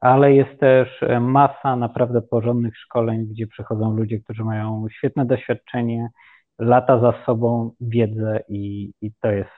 ale 0.00 0.34
jest 0.34 0.60
też 0.60 0.88
e, 1.02 1.20
masa 1.20 1.76
naprawdę 1.76 2.22
porządnych 2.22 2.78
szkoleń, 2.78 3.26
gdzie 3.26 3.46
przychodzą 3.46 3.96
ludzie, 3.96 4.20
którzy 4.20 4.44
mają 4.44 4.86
świetne 4.98 5.26
doświadczenie, 5.26 6.08
lata 6.58 7.00
za 7.00 7.14
sobą, 7.26 7.70
wiedzę 7.80 8.40
i, 8.48 8.92
i 9.02 9.10
to 9.20 9.30
jest 9.30 9.50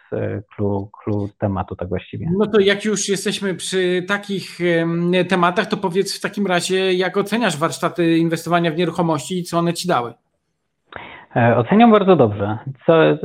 clue, 0.55 0.91
clue 1.03 1.29
tematu 1.39 1.77
tak 1.77 1.89
właściwie. 1.89 2.31
No 2.39 2.47
to 2.47 2.61
jak 2.61 2.85
już 2.85 3.09
jesteśmy 3.09 3.55
przy 3.55 4.05
takich 4.09 4.59
tematach, 5.29 5.67
to 5.67 5.77
powiedz 5.77 6.19
w 6.19 6.21
takim 6.21 6.47
razie, 6.47 6.93
jak 6.93 7.17
oceniasz 7.17 7.59
warsztaty 7.59 8.17
inwestowania 8.17 8.71
w 8.71 8.77
nieruchomości 8.77 9.39
i 9.39 9.43
co 9.43 9.59
one 9.59 9.73
ci 9.73 9.89
dały? 9.89 10.15
E, 11.37 11.57
oceniam 11.57 11.91
bardzo 11.91 12.17
dobrze. 12.17 12.59
Co, 12.87 13.05
e, 13.05 13.17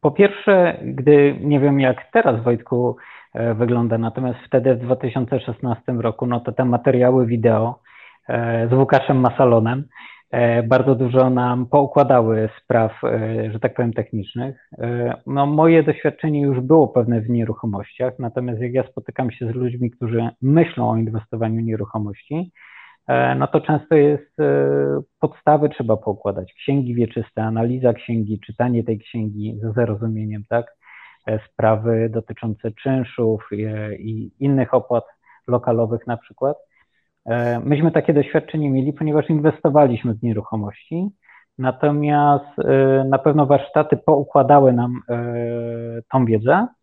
po 0.00 0.10
pierwsze, 0.10 0.78
gdy 0.82 1.36
nie 1.40 1.60
wiem 1.60 1.80
jak 1.80 2.10
teraz 2.12 2.42
Wojtku 2.42 2.96
e, 3.34 3.54
wygląda, 3.54 3.98
natomiast 3.98 4.38
wtedy 4.46 4.74
w 4.74 4.78
2016 4.78 5.92
roku, 5.92 6.26
no 6.26 6.40
to 6.40 6.52
te 6.52 6.64
materiały 6.64 7.26
wideo 7.26 7.80
z 8.70 8.72
Łukaszem 8.72 9.20
Masalonem 9.20 9.84
bardzo 10.64 10.94
dużo 10.94 11.30
nam 11.30 11.66
poukładały 11.66 12.48
spraw, 12.64 12.92
że 13.50 13.60
tak 13.60 13.74
powiem, 13.74 13.92
technicznych. 13.92 14.70
No, 15.26 15.46
moje 15.46 15.82
doświadczenie 15.82 16.40
już 16.40 16.60
było 16.60 16.88
pewne 16.88 17.20
w 17.20 17.30
nieruchomościach, 17.30 18.12
natomiast 18.18 18.60
jak 18.60 18.72
ja 18.72 18.82
spotykam 18.82 19.30
się 19.30 19.46
z 19.46 19.54
ludźmi, 19.54 19.90
którzy 19.90 20.28
myślą 20.42 20.90
o 20.90 20.96
inwestowaniu 20.96 21.60
w 21.60 21.64
nieruchomości, 21.64 22.52
no 23.36 23.46
to 23.46 23.60
często 23.60 23.94
jest 23.94 24.40
e, 24.40 24.44
podstawy 25.20 25.68
trzeba 25.68 25.96
pokładać. 25.96 26.52
Księgi 26.52 26.94
wieczyste, 26.94 27.42
analiza 27.42 27.92
księgi, 27.92 28.40
czytanie 28.40 28.84
tej 28.84 28.98
księgi 28.98 29.58
ze 29.62 29.72
zrozumieniem, 29.72 30.44
tak? 30.48 30.76
E, 31.26 31.38
sprawy 31.48 32.08
dotyczące 32.12 32.70
czynszów 32.70 33.48
i 33.98 34.30
innych 34.40 34.74
opłat 34.74 35.04
lokalowych 35.46 36.06
na 36.06 36.16
przykład. 36.16 36.56
Myśmy 37.64 37.90
takie 37.90 38.14
doświadczenie 38.14 38.70
mieli, 38.70 38.92
ponieważ 38.92 39.30
inwestowaliśmy 39.30 40.14
w 40.14 40.22
nieruchomości, 40.22 41.08
natomiast 41.58 42.56
na 43.08 43.18
pewno 43.18 43.46
warsztaty 43.46 43.96
poukładały 43.96 44.72
nam 44.72 45.00
tą 46.12 46.24
wiedzę, 46.24 46.66
E, 46.68 46.77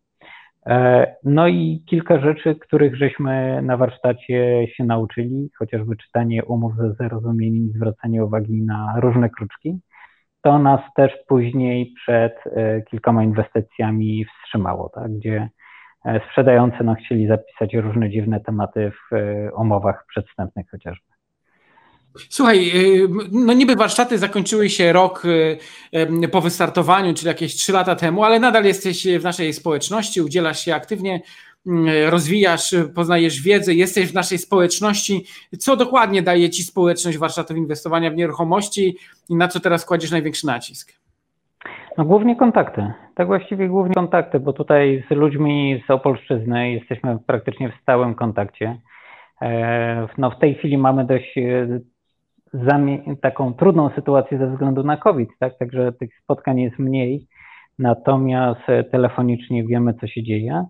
no 1.24 1.48
i 1.48 1.82
kilka 1.86 2.20
rzeczy, 2.20 2.54
których 2.54 2.96
żeśmy 2.96 3.62
na 3.62 3.76
warsztacie 3.76 4.66
się 4.76 4.84
nauczyli, 4.84 5.50
chociażby 5.58 5.96
czytanie 5.96 6.44
umów 6.44 6.76
ze 6.76 6.92
zrozumieniem 6.92 7.64
i 7.64 7.72
zwracanie 7.72 8.24
uwagi 8.24 8.62
na 8.62 8.94
różne 9.00 9.30
kruczki, 9.30 9.80
to 10.42 10.58
nas 10.58 10.80
też 10.96 11.12
później 11.28 11.92
przed 11.96 12.32
e, 12.46 12.82
kilkoma 12.82 13.24
inwestycjami 13.24 14.24
wstrzymało, 14.24 14.88
tak, 14.94 15.12
gdzie 15.12 15.48
e, 16.04 16.20
sprzedający 16.28 16.84
no, 16.84 16.94
chcieli 16.94 17.26
zapisać 17.26 17.74
różne 17.74 18.10
dziwne 18.10 18.40
tematy 18.40 18.90
w 18.90 19.16
umowach 19.56 20.04
przedstępnych 20.08 20.70
chociażby. 20.70 21.15
Słuchaj, 22.30 22.70
y, 22.74 23.08
no 23.32 23.52
niby 23.52 23.76
warsztaty 23.76 24.18
zakończyły 24.18 24.70
się 24.70 24.92
rok 24.92 25.22
y, 25.24 26.28
po 26.32 26.40
wystartowaniu, 26.40 27.14
czyli 27.14 27.28
jakieś 27.28 27.54
trzy 27.54 27.72
lata 27.72 27.96
temu, 27.96 28.24
ale 28.24 28.40
nadal 28.40 28.64
jesteś 28.64 29.06
w 29.06 29.24
naszej 29.24 29.52
społeczności, 29.52 30.20
udzielasz 30.20 30.64
się 30.64 30.74
aktywnie, 30.74 31.20
mm, 31.66 32.10
rozwijasz, 32.10 32.74
poznajesz 32.94 33.42
wiedzę, 33.42 33.74
jesteś 33.74 34.10
w 34.10 34.14
naszej 34.14 34.38
społeczności. 34.38 35.24
Co 35.58 35.76
dokładnie 35.76 36.22
daje 36.22 36.50
Ci 36.50 36.62
społeczność 36.62 37.18
warsztatów 37.18 37.56
inwestowania 37.56 38.10
w 38.10 38.16
nieruchomości 38.16 38.96
i 39.28 39.36
na 39.36 39.48
co 39.48 39.60
teraz 39.60 39.84
kładziesz 39.84 40.10
największy 40.10 40.46
nacisk? 40.46 40.92
No 41.98 42.04
głównie 42.04 42.36
kontakty. 42.36 42.92
Tak 43.14 43.26
właściwie 43.26 43.68
głównie 43.68 43.94
kontakty, 43.94 44.40
bo 44.40 44.52
tutaj 44.52 45.04
z 45.10 45.14
ludźmi 45.14 45.82
z 45.86 45.90
Opolszczyzny 45.90 46.72
jesteśmy 46.72 47.18
praktycznie 47.26 47.68
w 47.68 47.82
stałym 47.82 48.14
kontakcie. 48.14 48.80
E, 49.42 50.08
no 50.18 50.30
w 50.30 50.38
tej 50.38 50.54
chwili 50.54 50.78
mamy 50.78 51.04
dość 51.04 51.38
e, 51.38 51.80
taką 53.20 53.54
trudną 53.54 53.90
sytuację 53.94 54.38
ze 54.38 54.50
względu 54.50 54.82
na 54.82 54.96
COVID, 54.96 55.30
tak? 55.38 55.58
Także 55.58 55.92
tych 55.92 56.10
spotkań 56.22 56.60
jest 56.60 56.78
mniej, 56.78 57.26
natomiast 57.78 58.60
e, 58.68 58.84
telefonicznie 58.84 59.64
wiemy, 59.64 59.94
co 59.94 60.06
się 60.06 60.22
dzieje. 60.22 60.64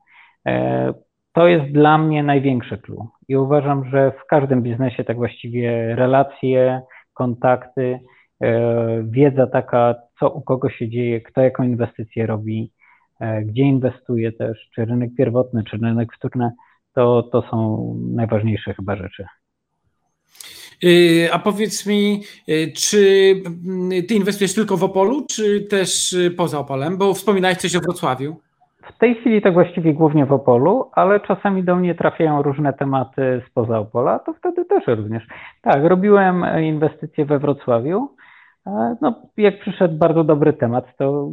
E, 0.47 0.93
to 1.33 1.49
jest 1.49 1.73
dla 1.73 1.99
mnie 1.99 2.23
największe 2.23 2.78
clue 2.78 3.09
i 3.28 3.37
uważam, 3.37 3.90
że 3.90 4.11
w 4.11 4.26
każdym 4.26 4.62
biznesie 4.62 5.05
tak 5.05 5.16
właściwie 5.16 5.95
relacje, 5.95 6.81
kontakty, 7.14 8.00
e, 8.40 9.02
wiedza 9.02 9.47
taka, 9.47 9.95
co 10.19 10.31
u 10.31 10.40
kogo 10.43 10.71
się 10.71 10.88
dzieje, 10.88 11.21
kto 11.21 11.40
jaką 11.40 11.62
inwestycję 11.62 12.26
robi, 12.26 12.73
gdzie 13.45 13.62
inwestuje 13.62 14.33
też, 14.33 14.69
czy 14.75 14.85
rynek 14.85 15.11
pierwotny, 15.19 15.64
czy 15.64 15.76
rynek 15.76 16.09
wtórny, 16.16 16.50
to, 16.95 17.23
to 17.23 17.43
są 17.43 17.95
najważniejsze 18.14 18.75
chyba 18.75 18.97
rzeczy. 18.97 19.26
Y, 20.85 21.28
a 21.33 21.38
powiedz 21.38 21.87
mi, 21.87 22.23
y, 22.49 22.73
czy 22.73 23.33
mm, 23.66 24.06
ty 24.09 24.14
inwestujesz 24.14 24.54
tylko 24.54 24.76
w 24.76 24.85
Opolu, 24.85 25.26
czy 25.30 25.61
też 25.61 26.12
y, 26.12 26.30
poza 26.30 26.59
Opolem? 26.59 26.99
Bo 26.99 27.14
wspominałeś 27.14 27.56
coś 27.56 27.76
o 27.76 27.80
Wrocławiu. 27.80 28.37
W 28.95 28.99
tej 28.99 29.14
chwili 29.14 29.42
tak 29.42 29.54
właściwie 29.54 29.95
głównie 29.95 30.26
w 30.26 30.33
Opolu, 30.33 30.90
ale 30.92 31.21
czasami 31.21 31.64
do 31.64 31.76
mnie 31.76 31.95
trafiają 31.95 32.42
różne 32.42 32.73
tematy 32.73 33.42
spoza 33.50 33.78
Opola, 33.78 34.18
to 34.18 34.33
wtedy 34.35 34.64
też 34.64 34.87
również. 34.87 35.26
Tak, 35.62 35.85
robiłem 35.85 36.45
inwestycje 36.62 37.25
we 37.25 37.38
Wrocławiu. 37.38 38.09
No, 39.00 39.23
jak 39.37 39.61
przyszedł 39.61 39.99
bardzo 39.99 40.25
dobry 40.25 40.52
temat, 40.52 40.97
to 40.99 41.30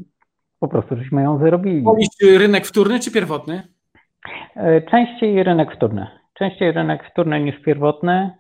po 0.60 0.68
prostu 0.68 0.96
żeśmy 0.98 1.24
ją 1.24 1.40
zarobili. 1.40 1.82
Wolisz 1.82 2.08
rynek 2.38 2.66
wtórny 2.66 3.00
czy 3.00 3.12
pierwotny? 3.12 3.64
E, 4.56 4.82
częściej 4.82 5.44
rynek 5.44 5.76
wtórny. 5.76 6.08
Częściej 6.34 6.72
rynek 6.72 7.10
wtórny 7.12 7.40
niż 7.40 7.62
pierwotny. 7.62 8.32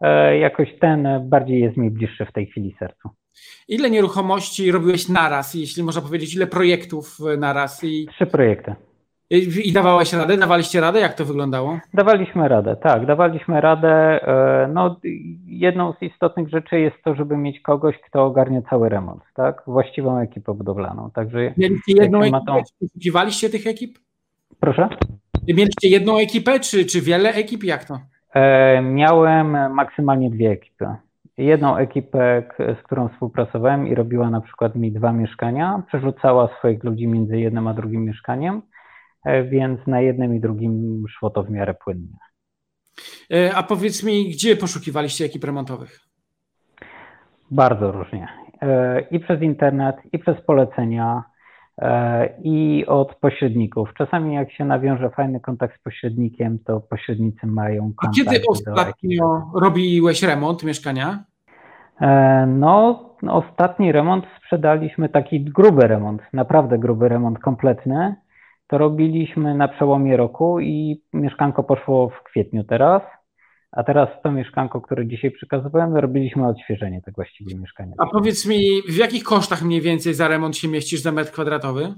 E, 0.00 0.38
jakoś 0.38 0.68
ten 0.80 1.08
bardziej 1.28 1.60
jest 1.60 1.76
mi 1.76 1.90
bliższy 1.90 2.26
w 2.26 2.32
tej 2.32 2.46
chwili 2.46 2.76
sercu. 2.78 3.08
Ile 3.68 3.90
nieruchomości 3.90 4.72
robiłeś 4.72 5.08
naraz, 5.08 5.54
jeśli 5.54 5.82
można 5.82 6.02
powiedzieć, 6.02 6.34
ile 6.34 6.46
projektów 6.46 7.18
naraz? 7.38 7.84
I... 7.84 8.06
Trzy 8.06 8.26
projekty. 8.26 8.74
I, 9.30 9.68
I 9.68 9.72
dawałeś 9.72 10.12
radę? 10.12 10.36
Dawaliście 10.36 10.80
radę? 10.80 11.00
Jak 11.00 11.14
to 11.14 11.24
wyglądało? 11.24 11.78
Dawaliśmy 11.94 12.48
radę, 12.48 12.76
tak, 12.76 13.06
dawaliśmy 13.06 13.60
radę. 13.60 13.88
E, 13.88 14.68
no, 14.72 15.00
jedną 15.46 15.92
z 15.92 16.02
istotnych 16.02 16.48
rzeczy 16.48 16.80
jest 16.80 16.96
to, 17.04 17.14
żeby 17.14 17.36
mieć 17.36 17.60
kogoś, 17.60 17.96
kto 18.06 18.24
ogarnie 18.24 18.62
cały 18.70 18.88
remont, 18.88 19.22
tak? 19.34 19.62
Właściwą 19.66 20.18
ekipę 20.18 20.54
budowlaną. 20.54 21.10
Także 21.14 21.54
Mieliście 21.56 21.92
jedną 21.92 22.20
ekipę? 22.20 22.40
To... 22.46 22.62
Poszukiwaliście 22.80 23.50
tych 23.50 23.66
ekip? 23.66 23.98
Proszę? 24.60 24.88
Mieliście 25.48 25.88
jedną 25.88 26.18
ekipę, 26.18 26.60
czy, 26.60 26.84
czy 26.84 27.00
wiele 27.00 27.32
ekip? 27.32 27.64
Jak 27.64 27.84
to? 27.84 28.00
E, 28.34 28.82
miałem 28.82 29.74
maksymalnie 29.74 30.30
dwie 30.30 30.50
ekipy. 30.50 30.86
Jedną 31.38 31.76
ekipę, 31.76 32.42
z 32.58 32.82
którą 32.82 33.08
współpracowałem 33.08 33.88
i 33.88 33.94
robiła 33.94 34.30
na 34.30 34.40
przykład 34.40 34.76
mi 34.76 34.92
dwa 34.92 35.12
mieszkania, 35.12 35.82
przerzucała 35.86 36.48
swoich 36.58 36.84
ludzi 36.84 37.06
między 37.06 37.38
jednym 37.38 37.68
a 37.68 37.74
drugim 37.74 38.04
mieszkaniem, 38.04 38.62
e, 39.24 39.44
więc 39.44 39.86
na 39.86 40.00
jednym 40.00 40.34
i 40.34 40.40
drugim 40.40 41.04
szło 41.08 41.30
to 41.30 41.42
w 41.42 41.50
miarę 41.50 41.74
płynnie. 41.74 42.16
E, 43.32 43.54
a 43.54 43.62
powiedz 43.62 44.04
mi, 44.04 44.30
gdzie 44.30 44.56
poszukiwaliście 44.56 45.24
ekip 45.24 45.44
remontowych? 45.44 46.00
Bardzo 47.50 47.92
różnie. 47.92 48.28
I 49.10 49.20
przez 49.20 49.42
internet, 49.42 49.96
i 50.12 50.18
przez 50.18 50.40
polecenia, 50.40 51.24
i 52.42 52.84
od 52.86 53.14
pośredników. 53.14 53.94
Czasami 53.98 54.34
jak 54.34 54.52
się 54.52 54.64
nawiąże 54.64 55.10
fajny 55.10 55.40
kontakt 55.40 55.80
z 55.80 55.82
pośrednikiem, 55.82 56.58
to 56.58 56.80
pośrednicy 56.80 57.46
mają 57.46 57.92
kontakt. 57.96 58.28
A 58.28 58.30
kiedy 58.30 58.46
ostatnio 58.48 59.50
robiłeś 59.54 60.22
remont 60.22 60.64
mieszkania? 60.64 61.24
E, 62.00 62.46
no, 62.46 63.04
ostatni 63.28 63.92
remont 63.92 64.24
sprzedaliśmy 64.38 65.08
taki 65.08 65.44
gruby 65.44 65.86
remont, 65.86 66.22
naprawdę 66.32 66.78
gruby 66.78 67.08
remont, 67.08 67.38
kompletny. 67.38 68.14
To 68.66 68.78
robiliśmy 68.78 69.54
na 69.54 69.68
przełomie 69.68 70.16
roku 70.16 70.60
i 70.60 71.02
mieszkanko 71.12 71.62
poszło 71.62 72.08
w 72.08 72.22
kwietniu 72.22 72.64
teraz. 72.64 73.02
A 73.72 73.82
teraz 73.84 74.08
to 74.22 74.32
mieszkanko, 74.32 74.80
które 74.80 75.06
dzisiaj 75.06 75.30
przekazywałem, 75.30 75.96
robiliśmy 75.96 76.48
odświeżenie 76.48 77.02
tak 77.02 77.14
właściwie 77.14 77.58
mieszkania. 77.58 77.94
A 77.98 78.06
powiedz 78.06 78.46
mi, 78.46 78.82
w 78.88 78.96
jakich 78.96 79.24
kosztach 79.24 79.62
mniej 79.62 79.80
więcej 79.80 80.14
za 80.14 80.28
remont 80.28 80.56
się 80.56 80.68
mieścisz 80.68 81.00
za 81.00 81.12
metr 81.12 81.30
kwadratowy? 81.30 81.94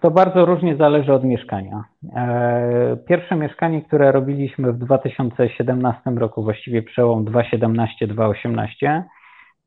To 0.00 0.10
bardzo 0.10 0.44
różnie 0.44 0.76
zależy 0.76 1.12
od 1.12 1.24
mieszkania. 1.24 1.84
E, 2.16 2.96
pierwsze 3.08 3.36
mieszkanie, 3.36 3.82
które 3.82 4.12
robiliśmy 4.12 4.72
w 4.72 4.78
2017 4.78 6.10
roku, 6.10 6.42
właściwie 6.42 6.82
przełom 6.82 7.24
2017-2018, 7.24 9.02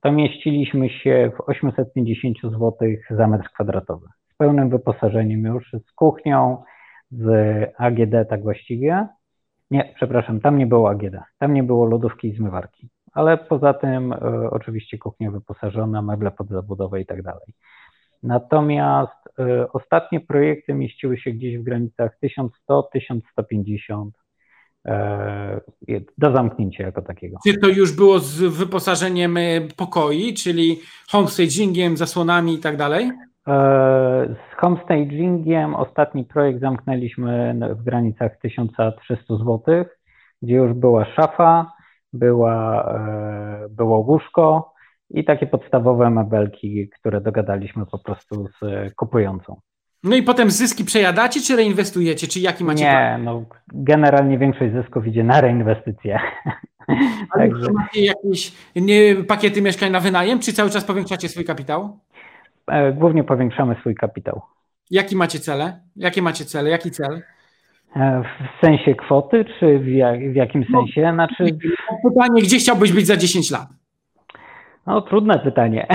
to 0.02 0.12
mieściliśmy 0.12 0.90
się 0.90 1.32
w 1.38 1.50
850 1.50 2.38
zł 2.42 2.72
za 3.10 3.28
metr 3.28 3.46
kwadratowy. 3.54 4.08
Z 4.34 4.36
pełnym 4.38 4.70
wyposażeniem 4.70 5.42
już, 5.42 5.72
z 5.88 5.92
kuchnią, 5.92 6.63
z 7.12 7.28
AGD 7.78 8.30
tak 8.30 8.44
właściwie. 8.44 9.08
Nie, 9.74 9.94
przepraszam, 9.96 10.40
tam 10.40 10.58
nie 10.58 10.68
było 10.68 10.90
AGD. 10.90 11.16
Tam 11.40 11.54
nie 11.54 11.64
było 11.64 11.86
lodówki 11.86 12.28
i 12.28 12.36
zmywarki. 12.36 12.90
Ale 13.14 13.38
poza 13.38 13.74
tym 13.74 14.14
e, 14.14 14.18
oczywiście 14.52 14.98
kuchnia 14.98 15.32
wyposażona, 15.32 16.02
meble 16.02 16.32
podzabudowe 16.32 17.02
i 17.02 17.06
tak 17.06 17.24
dalej. 17.24 17.54
Natomiast 18.24 19.40
e, 19.40 19.72
ostatnie 19.72 20.20
projekty 20.20 20.74
mieściły 20.74 21.18
się 21.18 21.32
gdzieś 21.32 21.58
w 21.58 21.64
granicach 21.64 22.18
1100-1150 22.70 24.10
e, 24.86 25.62
do 26.18 26.32
zamknięcia 26.32 26.84
jako 26.84 27.02
takiego. 27.02 27.38
Czy 27.48 27.58
to 27.58 27.68
już 27.68 27.96
było 27.96 28.20
z 28.20 28.42
wyposażeniem 28.42 29.38
pokoi, 29.78 30.34
czyli 30.34 30.80
homestagingiem, 31.10 31.98
zasłonami 31.98 32.54
i 32.54 32.60
tak 32.60 32.78
dalej? 32.78 33.12
E, 33.47 34.36
z 34.36 34.60
homestagingiem 34.60 35.75
ostatni 35.75 36.23
projekt 36.25 36.60
zamknęliśmy 36.60 37.56
w 37.75 37.84
granicach 37.84 38.38
1300 38.38 39.38
zł, 39.38 39.86
gdzie 40.41 40.56
już 40.56 40.73
była 40.73 41.06
szafa, 41.06 41.71
była, 42.13 42.86
e, 42.95 43.69
było 43.69 43.97
łóżko 43.97 44.73
i 45.10 45.25
takie 45.25 45.47
podstawowe 45.47 46.10
mebelki, 46.10 46.89
które 46.89 47.21
dogadaliśmy 47.21 47.86
po 47.86 47.99
prostu 47.99 48.47
z 48.62 48.93
kupującą. 48.95 49.60
No 50.03 50.15
i 50.15 50.23
potem 50.23 50.51
zyski 50.51 50.86
przejadacie, 50.86 51.41
czy 51.41 51.56
reinwestujecie, 51.56 52.27
czy 52.27 52.39
jaki 52.39 52.63
macie 52.63 52.84
Nie, 52.84 52.91
plan? 52.91 53.23
no 53.23 53.45
generalnie 53.67 54.38
większość 54.38 54.73
zysków 54.73 55.08
idzie 55.08 55.23
na 55.23 55.41
reinwestycje. 55.41 56.19
Ale 57.29 57.49
Także... 57.49 57.71
macie 57.71 58.06
jakieś 58.06 58.53
nie, 58.75 59.15
pakiety 59.15 59.62
mieszkań 59.62 59.91
na 59.91 59.99
wynajem, 59.99 60.39
czy 60.39 60.53
cały 60.53 60.69
czas 60.69 60.86
powiększacie 60.86 61.29
swój 61.29 61.45
kapitał? 61.45 61.99
E, 62.67 62.93
głównie 62.93 63.23
powiększamy 63.23 63.76
swój 63.80 63.95
kapitał. 63.95 64.41
Jaki 64.91 65.15
macie 65.15 65.39
cele? 65.39 65.80
Jakie 65.95 66.21
macie 66.21 66.45
cele? 66.45 66.69
Jaki 66.69 66.91
cel? 66.91 67.21
E, 67.95 68.23
w 68.23 68.65
sensie 68.65 68.95
kwoty, 68.95 69.45
czy 69.60 69.80
w, 69.80 69.88
jak, 69.88 70.32
w 70.32 70.36
jakim 70.36 70.65
no, 70.69 70.80
sensie? 70.80 71.12
Znaczy... 71.13 71.45
Pytanie, 72.04 72.41
gdzie 72.41 72.58
chciałbyś 72.58 72.93
być 72.93 73.08
za 73.08 73.17
10 73.17 73.52
lat? 73.52 73.67
No, 74.88 75.02
trudne 75.02 75.39
pytanie. 75.39 75.88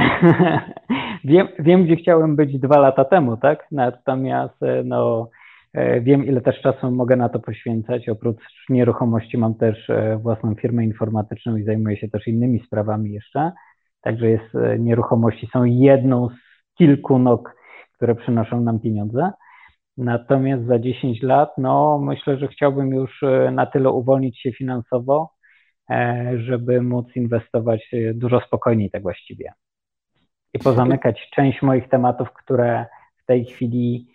wiem, 1.25 1.49
wiem, 1.59 1.85
gdzie 1.85 1.97
chciałem 1.97 2.37
być 2.37 2.59
dwa 2.59 2.79
lata 2.79 3.05
temu, 3.05 3.37
tak? 3.37 3.67
Natomiast 3.73 4.63
e, 4.63 4.83
no, 4.85 5.29
wiem, 6.01 6.27
ile 6.27 6.41
też 6.41 6.61
czasu 6.61 6.91
mogę 6.91 7.17
na 7.17 7.29
to 7.29 7.41
poświęcać. 7.41 8.09
Oprócz 8.09 8.43
nieruchomości 8.69 9.39
mam 9.39 9.55
też 9.55 9.91
własną 10.23 10.55
firmę 10.55 10.85
informatyczną 10.85 11.57
i 11.57 11.65
zajmuję 11.65 11.97
się 11.97 12.09
też 12.09 12.27
innymi 12.27 12.63
sprawami 12.67 13.13
jeszcze. 13.13 13.53
Także 14.03 14.31
jest, 14.31 14.55
nieruchomości 14.79 15.49
są 15.53 15.65
jedną 15.65 16.29
z 16.29 16.48
kilku 16.79 17.19
nóg, 17.19 17.55
które 17.97 18.15
przynoszą 18.15 18.61
nam 18.61 18.81
pieniądze. 18.81 19.31
Natomiast 19.97 20.67
za 20.67 20.79
10 20.79 21.23
lat, 21.23 21.51
no 21.59 21.99
myślę, 21.99 22.39
że 22.39 22.49
chciałbym 22.49 22.91
już 22.95 23.23
e, 23.23 23.51
na 23.51 23.67
tyle 23.67 23.91
uwolnić 23.91 24.41
się 24.41 24.53
finansowo, 24.53 25.31
e, 25.91 26.33
żeby 26.37 26.83
móc 26.83 27.07
inwestować 27.17 27.89
e, 27.93 28.15
dużo 28.15 28.41
spokojniej 28.41 28.91
tak 28.91 29.03
właściwie. 29.03 29.53
I 30.55 30.59
pozamykać 30.59 31.31
część 31.35 31.63
moich 31.63 31.89
tematów, 31.89 32.33
które 32.33 32.87
w 33.23 33.27
tej 33.27 33.45
chwili 33.45 34.07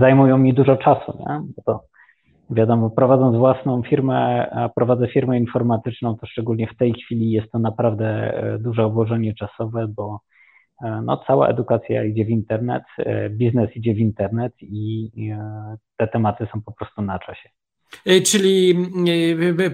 zajmują 0.00 0.38
mi 0.38 0.54
dużo 0.54 0.76
czasu, 0.76 1.18
nie? 1.18 1.40
Bo 1.56 1.62
to 1.62 1.80
wiadomo, 2.50 2.90
prowadząc 2.90 3.36
własną 3.36 3.82
firmę, 3.82 4.50
a 4.50 4.68
prowadzę 4.68 5.08
firmę 5.08 5.38
informatyczną, 5.38 6.16
to 6.16 6.26
szczególnie 6.26 6.66
w 6.66 6.76
tej 6.76 6.92
chwili 6.92 7.30
jest 7.30 7.52
to 7.52 7.58
naprawdę 7.58 8.32
duże 8.60 8.84
obłożenie 8.84 9.34
czasowe, 9.34 9.86
bo 9.88 10.20
no, 10.82 11.24
cała 11.26 11.48
edukacja 11.48 12.04
idzie 12.04 12.24
w 12.24 12.30
internet, 12.30 12.82
e, 12.98 13.30
biznes 13.30 13.76
idzie 13.76 13.94
w 13.94 13.98
internet 13.98 14.52
i 14.60 15.10
e, 15.32 15.76
te 15.96 16.08
tematy 16.08 16.46
są 16.52 16.62
po 16.62 16.72
prostu 16.72 17.02
na 17.02 17.18
czasie. 17.18 17.48
Czyli 18.24 18.76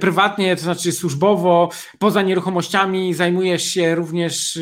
prywatnie, 0.01 0.57
to 0.57 0.63
znaczy 0.63 0.93
służbowo, 0.93 1.69
poza 1.99 2.23
nieruchomościami, 2.23 3.15
zajmujesz 3.15 3.63
się 3.63 3.95
również 3.95 4.59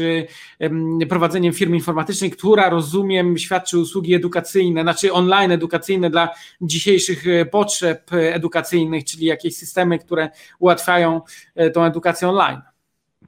prowadzeniem 1.08 1.52
firmy 1.52 1.76
informatycznej, 1.76 2.30
która 2.30 2.70
rozumiem 2.70 3.38
świadczy 3.38 3.78
usługi 3.78 4.14
edukacyjne, 4.14 4.82
znaczy 4.82 5.12
online 5.12 5.52
edukacyjne 5.52 6.10
dla 6.10 6.28
dzisiejszych 6.60 7.24
potrzeb 7.50 8.10
edukacyjnych, 8.12 9.04
czyli 9.04 9.26
jakieś 9.26 9.56
systemy, 9.56 9.98
które 9.98 10.28
ułatwiają 10.58 11.20
tą 11.74 11.84
edukację 11.84 12.28
online. 12.28 12.60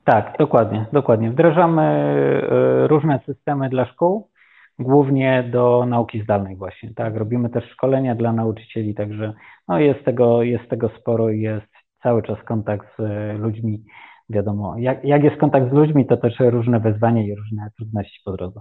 Tak, 0.09 0.35
dokładnie, 0.39 0.87
dokładnie. 0.93 1.31
Wdrażamy 1.31 1.83
e, 1.83 2.87
różne 2.87 3.21
systemy 3.27 3.69
dla 3.69 3.87
szkół, 3.87 4.31
głównie 4.79 5.49
do 5.53 5.87
nauki 5.87 6.23
zdalnej 6.23 6.57
właśnie, 6.57 6.95
tak. 6.95 7.17
Robimy 7.17 7.51
też 7.51 7.65
szkolenia 7.65 8.15
dla 8.15 8.33
nauczycieli, 8.33 8.95
także 8.95 9.33
no 9.69 9.79
jest 9.79 10.05
tego, 10.05 10.43
jest 10.43 10.69
tego 10.71 10.89
sporo 11.01 11.31
i 11.31 11.41
jest 11.41 11.67
cały 12.03 12.23
czas 12.23 12.39
kontakt 12.43 12.87
z 12.99 13.01
e, 13.01 13.33
ludźmi. 13.33 13.85
Wiadomo, 14.31 14.75
jak, 14.79 15.05
jak 15.05 15.25
jest 15.25 15.37
kontakt 15.37 15.71
z 15.71 15.73
ludźmi, 15.73 16.07
to 16.07 16.17
też 16.17 16.35
różne 16.41 16.81
wyzwania 16.81 17.23
i 17.23 17.35
różne 17.35 17.71
trudności 17.77 18.21
po 18.25 18.33
drodze. 18.33 18.61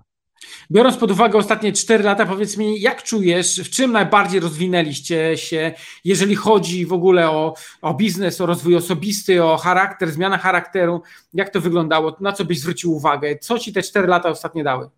Biorąc 0.71 0.97
pod 0.97 1.12
uwagę 1.12 1.38
ostatnie 1.38 1.71
4 1.73 2.04
lata, 2.04 2.26
powiedz 2.26 2.58
mi, 2.58 2.82
jak 2.82 3.04
czujesz, 3.04 3.60
w 3.60 3.69
czym 3.69 3.91
najbardziej 3.91 4.39
rozwinęliście 4.39 5.38
się, 5.38 5.71
jeżeli 6.06 6.36
chodzi 6.36 6.86
w 6.86 6.93
ogóle 6.93 7.30
o, 7.30 7.54
o 7.82 7.93
biznes, 7.93 8.41
o 8.41 8.45
rozwój 8.45 8.76
osobisty, 8.76 9.43
o 9.43 9.58
charakter, 9.58 10.10
zmiana 10.10 10.38
charakteru, 10.38 11.02
jak 11.34 11.50
to 11.50 11.62
wyglądało, 11.62 12.15
na 12.21 12.32
co 12.32 12.45
byś 12.45 12.60
zwrócił 12.60 12.95
uwagę, 12.95 13.36
co 13.36 13.60
ci 13.60 13.73
te 13.73 13.82
4 13.82 14.08
lata 14.08 14.30
ostatnie 14.30 14.63
dały? 14.63 14.89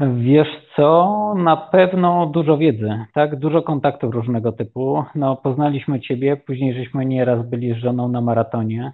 Wiesz 0.00 0.48
co, 0.76 1.34
na 1.36 1.56
pewno 1.56 2.26
dużo 2.26 2.58
wiedzy, 2.58 3.04
tak? 3.14 3.36
Dużo 3.36 3.62
kontaktów 3.62 4.14
różnego 4.14 4.52
typu. 4.52 5.04
No, 5.14 5.36
poznaliśmy 5.36 6.00
Ciebie, 6.00 6.36
później 6.36 6.74
żeśmy 6.74 7.06
nieraz 7.06 7.46
byli 7.46 7.74
z 7.74 7.76
żoną 7.76 8.08
na 8.08 8.20
maratonie, 8.20 8.92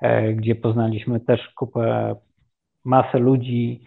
e, 0.00 0.32
gdzie 0.32 0.54
poznaliśmy 0.54 1.20
też 1.20 1.40
kupę, 1.56 2.16
masę 2.84 3.18
ludzi, 3.18 3.84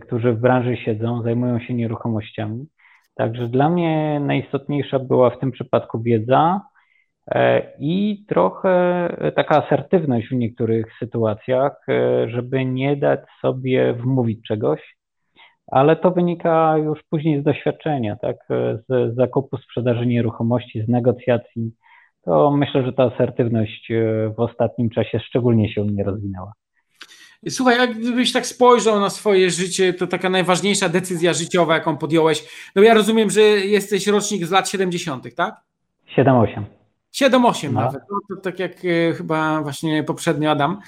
którzy 0.00 0.32
w 0.32 0.40
branży 0.40 0.76
siedzą, 0.76 1.22
zajmują 1.22 1.60
się 1.60 1.74
nieruchomościami. 1.74 2.66
Także 3.14 3.48
dla 3.48 3.68
mnie 3.68 4.20
najistotniejsza 4.20 4.98
była 4.98 5.30
w 5.30 5.38
tym 5.38 5.50
przypadku 5.50 6.02
wiedza 6.02 6.60
e, 7.26 7.62
i 7.78 8.24
trochę 8.28 9.08
taka 9.36 9.64
asertywność 9.64 10.28
w 10.28 10.34
niektórych 10.34 10.86
sytuacjach, 10.98 11.86
żeby 12.26 12.64
nie 12.64 12.96
dać 12.96 13.20
sobie 13.40 13.94
wmówić 13.94 14.46
czegoś, 14.46 14.96
ale 15.70 15.96
to 15.96 16.10
wynika 16.10 16.76
już 16.78 17.02
później 17.10 17.40
z 17.40 17.44
doświadczenia, 17.44 18.16
tak, 18.16 18.36
z 18.88 19.14
zakupu, 19.16 19.56
sprzedaży 19.56 20.06
nieruchomości, 20.06 20.82
z 20.82 20.88
negocjacji. 20.88 21.72
To 22.24 22.50
myślę, 22.50 22.82
że 22.82 22.92
ta 22.92 23.04
asertywność 23.04 23.90
e, 23.90 23.94
w 24.36 24.40
ostatnim 24.40 24.90
czasie 24.90 25.20
szczególnie 25.20 25.72
się 25.72 25.82
u 25.82 25.84
mnie 25.84 26.04
rozwinęła. 26.04 26.52
Słuchaj, 27.48 27.78
jakbyś 27.78 28.32
tak 28.32 28.46
spojrzał 28.46 29.00
na 29.00 29.10
swoje 29.10 29.50
życie, 29.50 29.92
to 29.92 30.06
taka 30.06 30.30
najważniejsza 30.30 30.88
decyzja 30.88 31.32
życiowa, 31.32 31.74
jaką 31.74 31.96
podjąłeś. 31.96 32.44
No 32.76 32.82
ja 32.82 32.94
rozumiem, 32.94 33.30
że 33.30 33.40
jesteś 33.42 34.06
rocznik 34.06 34.46
z 34.46 34.50
lat 34.50 34.68
70., 34.68 35.34
tak? 35.34 35.54
7-8. 36.16 36.62
7-8 37.14 37.72
no. 37.72 37.80
nawet, 37.80 38.02
no, 38.10 38.18
to 38.28 38.42
tak 38.42 38.58
jak 38.58 38.72
e, 38.84 39.12
chyba 39.12 39.62
właśnie 39.62 40.04
poprzednio 40.04 40.50
Adam. 40.50 40.80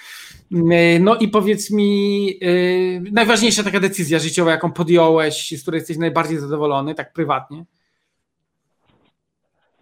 E, 0.72 0.98
no 0.98 1.16
i 1.16 1.28
powiedz 1.28 1.70
mi, 1.70 2.28
e, 2.42 3.10
najważniejsza 3.12 3.62
taka 3.62 3.80
decyzja 3.80 4.18
życiowa, 4.18 4.50
jaką 4.50 4.72
podjąłeś, 4.72 5.58
z 5.58 5.62
której 5.62 5.78
jesteś 5.78 5.96
najbardziej 5.96 6.38
zadowolony, 6.38 6.94
tak 6.94 7.12
prywatnie? 7.12 7.64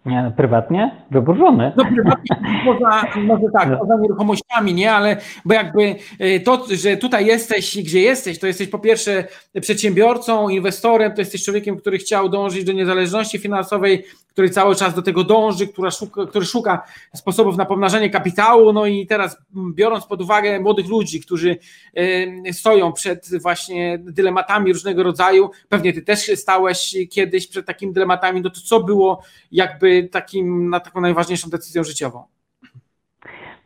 Nie, 0.05 0.23
no, 0.23 0.31
prywatnie? 0.31 0.91
Wybór 1.11 1.37
żony. 1.37 1.71
No 1.77 1.85
prywatnie, 1.85 2.37
poza, 2.65 3.01
może 3.17 3.43
tak, 3.53 3.69
no. 3.69 3.77
poza 3.77 3.97
nieruchomościami, 4.01 4.73
nie, 4.73 4.93
ale 4.93 5.17
bo 5.45 5.53
jakby 5.53 5.95
y, 6.21 6.39
to, 6.39 6.65
że 6.71 6.97
tutaj 6.97 7.25
jesteś, 7.25 7.77
gdzie 7.77 8.01
jesteś, 8.01 8.39
to 8.39 8.47
jesteś 8.47 8.67
po 8.67 8.79
pierwsze 8.79 9.23
przedsiębiorcą, 9.61 10.49
inwestorem, 10.49 11.13
to 11.13 11.21
jesteś 11.21 11.43
człowiekiem, 11.43 11.77
który 11.77 11.97
chciał 11.97 12.29
dążyć 12.29 12.63
do 12.63 12.71
niezależności 12.71 13.39
finansowej, 13.39 14.03
który 14.31 14.49
cały 14.49 14.75
czas 14.75 14.93
do 14.93 15.01
tego 15.01 15.23
dąży, 15.23 15.67
która 15.67 15.91
szuka, 15.91 16.25
który 16.25 16.45
szuka 16.45 16.83
sposobów 17.15 17.57
na 17.57 17.65
pomnażanie 17.65 18.09
kapitału, 18.09 18.73
no 18.73 18.85
i 18.85 19.07
teraz 19.07 19.37
biorąc 19.73 20.05
pod 20.05 20.21
uwagę 20.21 20.59
młodych 20.59 20.87
ludzi, 20.87 21.21
którzy 21.21 21.57
y, 21.97 22.53
stoją 22.53 22.93
przed 22.93 23.41
właśnie 23.41 23.99
dylematami 24.01 24.73
różnego 24.73 25.03
rodzaju, 25.03 25.49
pewnie 25.69 25.93
ty 25.93 26.01
też 26.01 26.31
stałeś 26.35 26.95
kiedyś 27.09 27.47
przed 27.47 27.65
takimi 27.65 27.93
dylematami, 27.93 28.41
no 28.41 28.49
to 28.49 28.61
co 28.61 28.83
było 28.83 29.23
jakby 29.51 29.90
takim, 30.11 30.69
na 30.69 30.79
taką 30.79 31.01
najważniejszą 31.01 31.49
decyzją 31.49 31.83
życiową? 31.83 32.23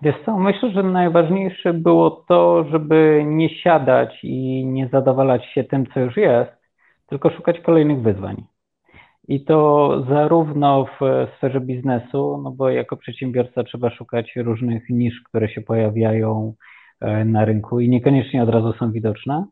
Wiesz 0.02 0.16
co, 0.26 0.38
myślę, 0.38 0.72
że 0.72 0.84
najważniejsze 0.84 1.74
było 1.74 2.12
to, 2.12 2.66
żeby 2.72 3.24
nie 3.26 3.50
siadać 3.50 4.24
i 4.24 4.66
nie 4.66 4.88
zadowalać 4.88 5.46
się 5.46 5.64
tym, 5.64 5.86
co 5.94 6.00
już 6.00 6.18
jest, 6.18 6.52
tylko 7.08 7.30
szukać 7.30 7.60
kolejnych 7.60 8.02
wyzwań. 8.02 8.44
I 9.28 9.46
to 9.46 9.90
zarówno 10.10 10.86
w 10.86 11.28
sferze 11.38 11.62
biznesu, 11.62 12.42
no 12.44 12.52
bo 12.52 12.70
jako 12.70 12.98
przedsiębiorca 12.98 13.64
trzeba 13.64 13.90
szukać 13.90 14.36
różnych 14.36 14.90
nisz, 14.90 15.22
które 15.26 15.50
się 15.50 15.62
pojawiają 15.62 16.54
e, 17.02 17.26
na 17.26 17.46
rynku 17.46 17.80
i 17.80 17.90
niekoniecznie 17.90 18.44
od 18.44 18.50
razu 18.50 18.74
są 18.74 18.92
widoczne, 18.92 19.46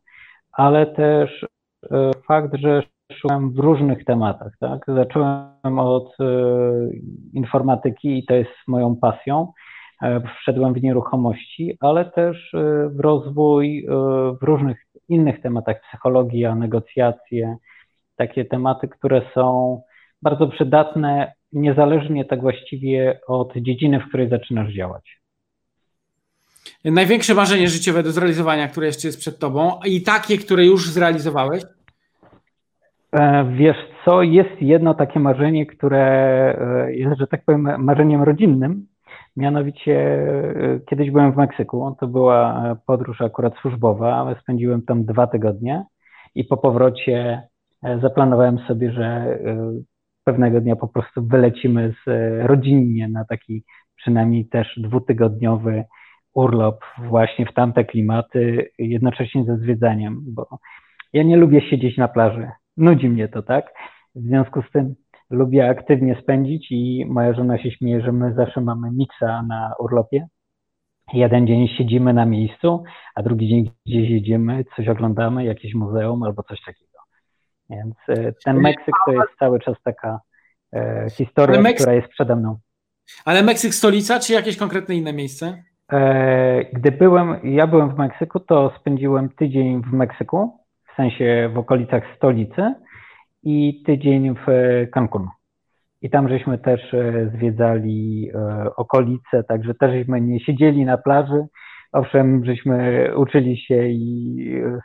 ale 0.52 0.86
też 0.86 1.46
e, 1.92 2.12
fakt, 2.28 2.56
że 2.56 2.84
szukałem 3.12 3.52
w 3.54 3.60
różnych 3.60 4.06
tematach. 4.06 4.54
Tak? 4.60 4.82
Zacząłem 4.88 5.80
od 5.80 6.16
e, 6.20 6.26
informatyki 7.34 8.18
i 8.18 8.26
to 8.26 8.34
jest 8.34 8.52
moją 8.68 8.96
pasją. 8.96 9.52
E, 10.02 10.22
wszedłem 10.42 10.74
w 10.74 10.84
nieruchomości, 10.84 11.78
ale 11.80 12.06
też 12.06 12.54
e, 12.54 12.90
w 12.90 13.00
rozwój 13.00 13.88
w 14.42 14.44
różnych 14.44 14.78
innych 15.10 15.42
tematach, 15.42 15.82
psychologia, 15.88 16.56
negocjacje, 16.56 17.58
takie 18.16 18.46
tematy, 18.46 18.88
które 18.88 19.22
są 19.34 19.82
bardzo 20.22 20.48
przydatne, 20.48 21.34
niezależnie 21.52 22.26
tak 22.26 22.42
właściwie 22.42 23.20
od 23.28 23.54
dziedziny, 23.58 24.00
w 24.00 24.08
której 24.08 24.30
zaczynasz 24.30 24.74
działać. 24.74 25.24
Największe 26.86 27.34
marzenie 27.34 27.68
życiowe 27.68 28.04
do 28.04 28.12
zrealizowania, 28.12 28.68
które 28.68 28.88
jeszcze 28.88 29.08
jest 29.08 29.20
przed 29.20 29.40
Tobą 29.40 29.80
i 29.86 30.02
takie, 30.02 30.38
które 30.38 30.66
już 30.66 30.90
zrealizowałeś? 30.90 31.64
E, 33.14 33.46
wiesz 33.58 33.78
co, 34.06 34.24
jest 34.24 34.62
jedno 34.62 34.94
takie 34.94 35.20
marzenie, 35.20 35.66
które 35.66 36.06
e, 36.60 36.94
jest, 36.94 37.20
że 37.20 37.28
tak 37.28 37.46
powiem, 37.46 37.84
marzeniem 37.84 38.24
rodzinnym. 38.24 38.88
Mianowicie 39.38 39.96
e, 39.96 40.80
kiedyś 40.90 41.12
byłem 41.12 41.34
w 41.34 41.38
Meksyku, 41.38 41.96
to 42.00 42.08
była 42.08 42.64
podróż 42.88 43.22
akurat 43.22 43.54
służbowa, 43.62 44.36
spędziłem 44.42 44.82
tam 44.82 45.06
dwa 45.06 45.28
tygodnie 45.28 45.86
i 46.36 46.44
po 46.44 46.58
powrocie 46.58 47.42
zaplanowałem 48.02 48.60
sobie, 48.60 48.92
że 48.92 49.40
pewnego 50.24 50.62
dnia 50.62 50.76
po 50.76 50.88
prostu 50.88 51.28
wylecimy 51.28 51.94
z, 52.06 52.10
rodzinnie 52.48 53.08
na 53.08 53.26
taki 53.26 53.64
przynajmniej 53.96 54.46
też 54.46 54.74
dwutygodniowy 54.78 55.84
urlop 56.36 56.80
właśnie 57.10 57.46
w 57.46 57.54
tamte 57.54 57.86
klimaty, 57.86 58.70
jednocześnie 58.80 59.44
ze 59.44 59.58
zwiedzaniem, 59.58 60.22
bo 60.28 60.48
ja 61.14 61.24
nie 61.24 61.38
lubię 61.38 61.62
siedzieć 61.62 61.98
na 61.98 62.08
plaży 62.08 62.48
nudzi 62.78 63.10
mnie 63.10 63.28
to, 63.28 63.44
tak? 63.44 63.66
W 64.16 64.22
związku 64.22 64.62
z 64.62 64.72
tym 64.72 64.96
lubię 65.30 65.70
aktywnie 65.70 66.18
spędzić 66.22 66.72
i 66.72 67.06
moja 67.10 67.34
żona 67.34 67.58
się 67.58 67.72
śmieje, 67.72 68.02
że 68.02 68.12
my 68.12 68.34
zawsze 68.34 68.62
mamy 68.62 68.92
miksa 68.92 69.44
na 69.44 69.74
urlopie. 69.80 70.28
Jeden 71.14 71.48
dzień 71.48 71.68
siedzimy 71.68 72.14
na 72.14 72.26
miejscu, 72.26 72.84
a 73.16 73.24
drugi 73.24 73.50
dzień 73.50 73.72
gdzieś 73.86 74.10
jedziemy, 74.10 74.66
coś 74.76 74.88
oglądamy, 74.88 75.46
jakieś 75.46 75.74
muzeum 75.74 76.24
albo 76.24 76.44
coś 76.44 76.62
takiego. 76.66 76.98
Więc 77.70 77.96
e, 78.08 78.34
ten 78.46 78.58
Meksyk 78.58 78.96
to 79.06 79.12
jest 79.12 79.30
cały 79.40 79.60
czas 79.60 79.78
taka 79.84 80.20
e, 80.74 81.08
historia, 81.10 81.74
która 81.74 81.94
jest 81.94 82.08
przede 82.08 82.36
mną. 82.36 82.58
Ale 83.26 83.44
Meksyk 83.44 83.74
stolica, 83.74 84.20
czy 84.20 84.34
jakieś 84.34 84.58
konkretne 84.58 84.96
inne 84.96 85.14
miejsce? 85.14 85.64
E, 85.92 86.66
gdy 86.74 86.92
byłem, 86.92 87.40
ja 87.44 87.68
byłem 87.68 87.96
w 87.96 87.98
Meksyku, 87.98 88.40
to 88.40 88.74
spędziłem 88.80 89.30
tydzień 89.30 89.82
w 89.82 89.94
Meksyku, 89.94 90.63
w 90.94 90.96
sensie 90.96 91.50
w 91.54 91.58
okolicach 91.58 92.04
stolicy 92.16 92.74
i 93.44 93.84
tydzień 93.86 94.36
w 94.36 94.48
Cancun. 94.92 95.28
I 96.02 96.10
tam 96.10 96.30
żeśmy 96.30 96.58
też 96.58 96.94
e, 96.94 97.32
zwiedzali 97.36 98.30
e, 98.34 98.76
okolice, 98.76 99.44
także 99.44 99.74
też 99.74 99.92
żeśmy 99.92 100.22
nie 100.22 100.40
siedzieli 100.40 100.86
na 100.86 100.98
plaży. 100.98 101.46
Owszem, 101.92 102.46
żeśmy 102.46 103.08
uczyli 103.18 103.58
się 103.58 103.88
i 103.88 104.38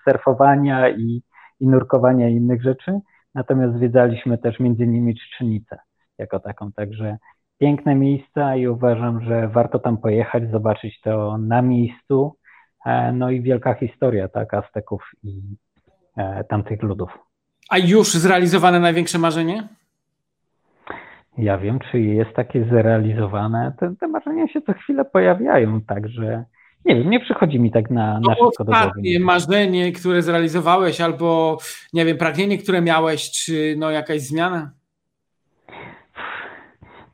surfowania, 0.09 0.89
i, 0.89 1.23
i 1.61 1.67
nurkowania 1.67 2.29
i 2.29 2.35
innych 2.35 2.63
rzeczy, 2.63 3.01
natomiast 3.35 3.77
zwiedzaliśmy 3.77 4.39
też 4.39 4.61
między 4.61 4.85
innymi 4.85 5.15
Trzczynicę 5.15 5.79
jako 6.19 6.41
taką, 6.41 6.73
także 6.73 7.17
piękne 7.59 7.95
miejsca 7.95 8.57
i 8.57 8.67
uważam, 8.67 9.25
że 9.25 9.49
warto 9.49 9.79
tam 9.79 9.99
pojechać, 9.99 10.51
zobaczyć 10.51 11.01
to 11.01 11.39
na 11.39 11.63
miejscu. 11.63 12.37
E, 12.87 13.13
no 13.13 13.31
i 13.31 13.43
wielka 13.43 13.75
historia, 13.75 14.29
tak, 14.29 14.55
Azteków 14.55 15.03
i, 15.23 15.41
E, 15.49 15.68
tamtych 16.49 16.83
ludów. 16.83 17.19
A 17.71 17.79
już 17.79 18.15
zrealizowane 18.15 18.81
największe 18.81 19.19
marzenie? 19.19 19.69
Ja 21.39 21.59
wiem, 21.59 21.79
czy 21.91 22.01
jest 22.01 22.33
takie 22.35 22.65
zrealizowane. 22.65 23.73
Te, 23.79 23.95
te 24.01 24.09
marzenia 24.09 24.49
się 24.49 24.63
co 24.63 24.73
chwilę 24.73 25.05
pojawiają, 25.05 25.81
także 25.81 26.45
nie 26.85 26.97
wiem, 26.97 27.11
nie 27.11 27.21
przychodzi 27.21 27.61
mi 27.61 27.71
tak 27.71 27.91
na, 27.91 28.21
na 28.21 28.35
szybko 28.35 28.65
do 28.65 28.73
głowy. 28.73 28.91
marzenie, 29.21 29.93
które 29.93 30.23
zrealizowałeś, 30.23 31.01
albo 31.01 31.59
nie 31.93 32.05
wiem, 32.05 32.17
pragnienie, 32.17 32.59
które 32.59 32.81
miałeś, 32.83 33.31
czy 33.31 33.75
no 33.79 33.91
jakaś 33.91 34.21
zmiana? 34.21 34.71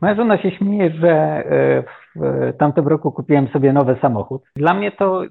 Moja 0.00 0.14
żona 0.14 0.42
się 0.42 0.50
śmieje, 0.50 0.90
że 0.90 1.10
e, 1.10 1.84
w 2.16 2.52
tamtym 2.58 2.88
roku 2.88 3.12
kupiłem 3.12 3.48
sobie 3.48 3.72
nowy 3.72 3.96
samochód. 4.02 4.42
Dla 4.56 4.74
mnie 4.74 4.92
to 4.92 5.22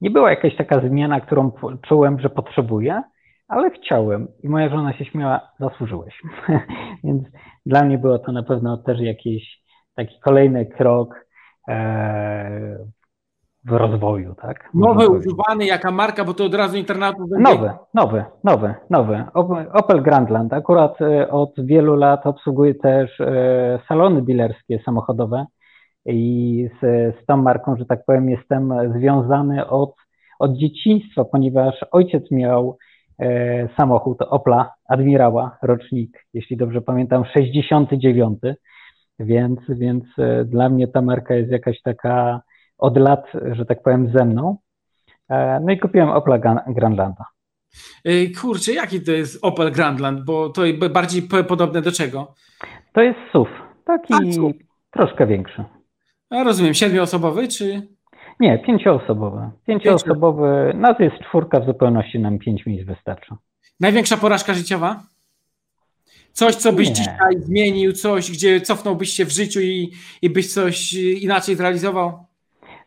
nie 0.00 0.10
była 0.10 0.30
jakaś 0.30 0.56
taka 0.56 0.80
zmiana, 0.88 1.20
którą 1.20 1.52
czułem, 1.88 2.20
że 2.20 2.30
potrzebuję, 2.30 3.02
ale 3.48 3.70
chciałem. 3.70 4.28
I 4.42 4.48
moja 4.48 4.68
żona 4.68 4.92
się 4.92 5.04
śmiała, 5.04 5.40
zasłużyłeś. 5.60 6.22
Więc 7.04 7.22
dla 7.66 7.84
mnie 7.84 7.98
było 7.98 8.18
to 8.18 8.32
na 8.32 8.42
pewno 8.42 8.76
też 8.76 9.00
jakiś 9.00 9.62
taki 9.94 10.20
kolejny 10.20 10.66
krok 10.66 11.26
e, 11.68 12.78
w 13.64 13.72
rozwoju, 13.72 14.34
tak? 14.34 14.70
Nowy, 14.74 15.08
używany, 15.08 15.66
jaka 15.66 15.90
marka, 15.90 16.24
bo 16.24 16.34
to 16.34 16.44
od 16.44 16.54
razu 16.54 16.76
internautów 16.76 17.30
będzie... 17.30 17.44
Nowy, 17.44 17.70
nowy, 17.94 18.24
nowy, 18.44 18.74
nowy. 18.90 19.24
Opel 19.72 20.02
Grandland. 20.02 20.52
Akurat 20.52 21.02
e, 21.02 21.30
od 21.30 21.54
wielu 21.58 21.96
lat 21.96 22.26
obsługuje 22.26 22.74
też 22.74 23.20
e, 23.20 23.78
salony 23.88 24.22
dealerskie 24.22 24.78
samochodowe 24.84 25.46
i 26.06 26.68
z, 26.80 27.14
z 27.22 27.26
tą 27.26 27.36
marką, 27.36 27.76
że 27.76 27.86
tak 27.86 28.04
powiem, 28.04 28.30
jestem 28.30 28.72
związany 28.98 29.66
od, 29.66 29.94
od 30.38 30.56
dzieciństwa, 30.56 31.24
ponieważ 31.24 31.74
ojciec 31.92 32.30
miał 32.30 32.78
e, 33.18 33.68
samochód 33.76 34.22
Opla 34.22 34.72
Admirała, 34.88 35.58
rocznik, 35.62 36.26
jeśli 36.34 36.56
dobrze 36.56 36.80
pamiętam, 36.80 37.24
69, 37.24 38.38
więc, 39.18 39.60
więc 39.68 40.04
e, 40.18 40.44
dla 40.44 40.68
mnie 40.68 40.88
ta 40.88 41.02
marka 41.02 41.34
jest 41.34 41.52
jakaś 41.52 41.82
taka 41.82 42.40
od 42.78 42.96
lat, 42.96 43.24
że 43.52 43.66
tak 43.66 43.82
powiem, 43.82 44.12
ze 44.14 44.24
mną. 44.24 44.56
E, 45.28 45.60
no 45.60 45.72
i 45.72 45.78
kupiłem 45.78 46.08
Opla 46.08 46.38
Grandlanda. 46.66 47.24
E, 48.04 48.26
kurczę, 48.40 48.72
jaki 48.72 49.00
to 49.00 49.12
jest 49.12 49.44
Opel 49.44 49.72
Grandland? 49.72 50.24
Bo 50.24 50.48
to 50.48 50.62
bardziej 50.92 51.22
podobne 51.48 51.82
do 51.82 51.92
czego? 51.92 52.34
To 52.92 53.00
jest 53.00 53.18
SUV, 53.32 53.50
taki 53.84 54.14
A, 54.14 54.18
troszkę 54.90 55.26
większy. 55.26 55.64
A 56.30 56.42
rozumiem, 56.44 56.74
siedmioosobowy 56.74 57.48
czy? 57.48 57.82
Nie, 58.40 58.58
pięcioosobowy. 58.58 59.50
Pięcioosobowy, 59.66 60.72
nas 60.74 60.98
jest 61.00 61.16
czwórka, 61.28 61.60
w 61.60 61.66
zupełności 61.66 62.18
nam 62.18 62.38
pięć 62.38 62.66
miejsc 62.66 62.86
wystarczy. 62.86 63.34
Największa 63.80 64.16
porażka 64.16 64.54
życiowa? 64.54 65.02
Coś, 66.32 66.54
co 66.54 66.72
byś 66.72 66.88
Nie. 66.88 66.94
dzisiaj 66.94 67.40
zmienił, 67.40 67.92
coś, 67.92 68.30
gdzie 68.30 68.60
cofnąłbyś 68.60 69.10
się 69.10 69.24
w 69.24 69.30
życiu 69.32 69.60
i, 69.60 69.92
i 70.22 70.30
byś 70.30 70.52
coś 70.52 70.92
inaczej 70.92 71.56
zrealizował? 71.56 72.26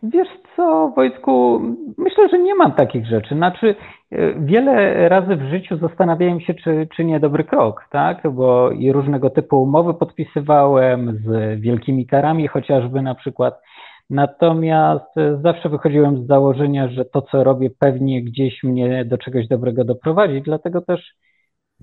Wiesz 0.03 0.27
co, 0.59 0.91
Wojtku, 0.95 1.61
myślę, 1.97 2.29
że 2.29 2.39
nie 2.39 2.55
mam 2.55 2.71
takich 2.71 3.05
rzeczy. 3.05 3.35
Znaczy, 3.35 3.75
e, 4.11 4.33
wiele 4.33 5.09
razy 5.09 5.35
w 5.35 5.49
życiu 5.49 5.77
zastanawiałem 5.77 6.39
się, 6.39 6.53
czy, 6.53 6.87
czy 6.95 7.05
nie 7.05 7.19
dobry 7.19 7.43
krok, 7.43 7.85
tak? 7.91 8.31
Bo 8.31 8.71
i 8.71 8.91
różnego 8.91 9.29
typu 9.29 9.63
umowy 9.63 9.93
podpisywałem 9.93 11.19
z 11.25 11.59
wielkimi 11.61 12.05
karami, 12.05 12.47
chociażby 12.47 13.01
na 13.01 13.15
przykład. 13.15 13.61
Natomiast 14.09 15.17
e, 15.17 15.39
zawsze 15.43 15.69
wychodziłem 15.69 16.17
z 16.17 16.27
założenia, 16.27 16.87
że 16.87 17.05
to, 17.05 17.21
co 17.21 17.43
robię, 17.43 17.69
pewnie 17.79 18.23
gdzieś 18.23 18.63
mnie 18.63 19.05
do 19.05 19.17
czegoś 19.17 19.47
dobrego 19.47 19.83
doprowadzi, 19.83 20.41
dlatego 20.41 20.81
też 20.81 21.13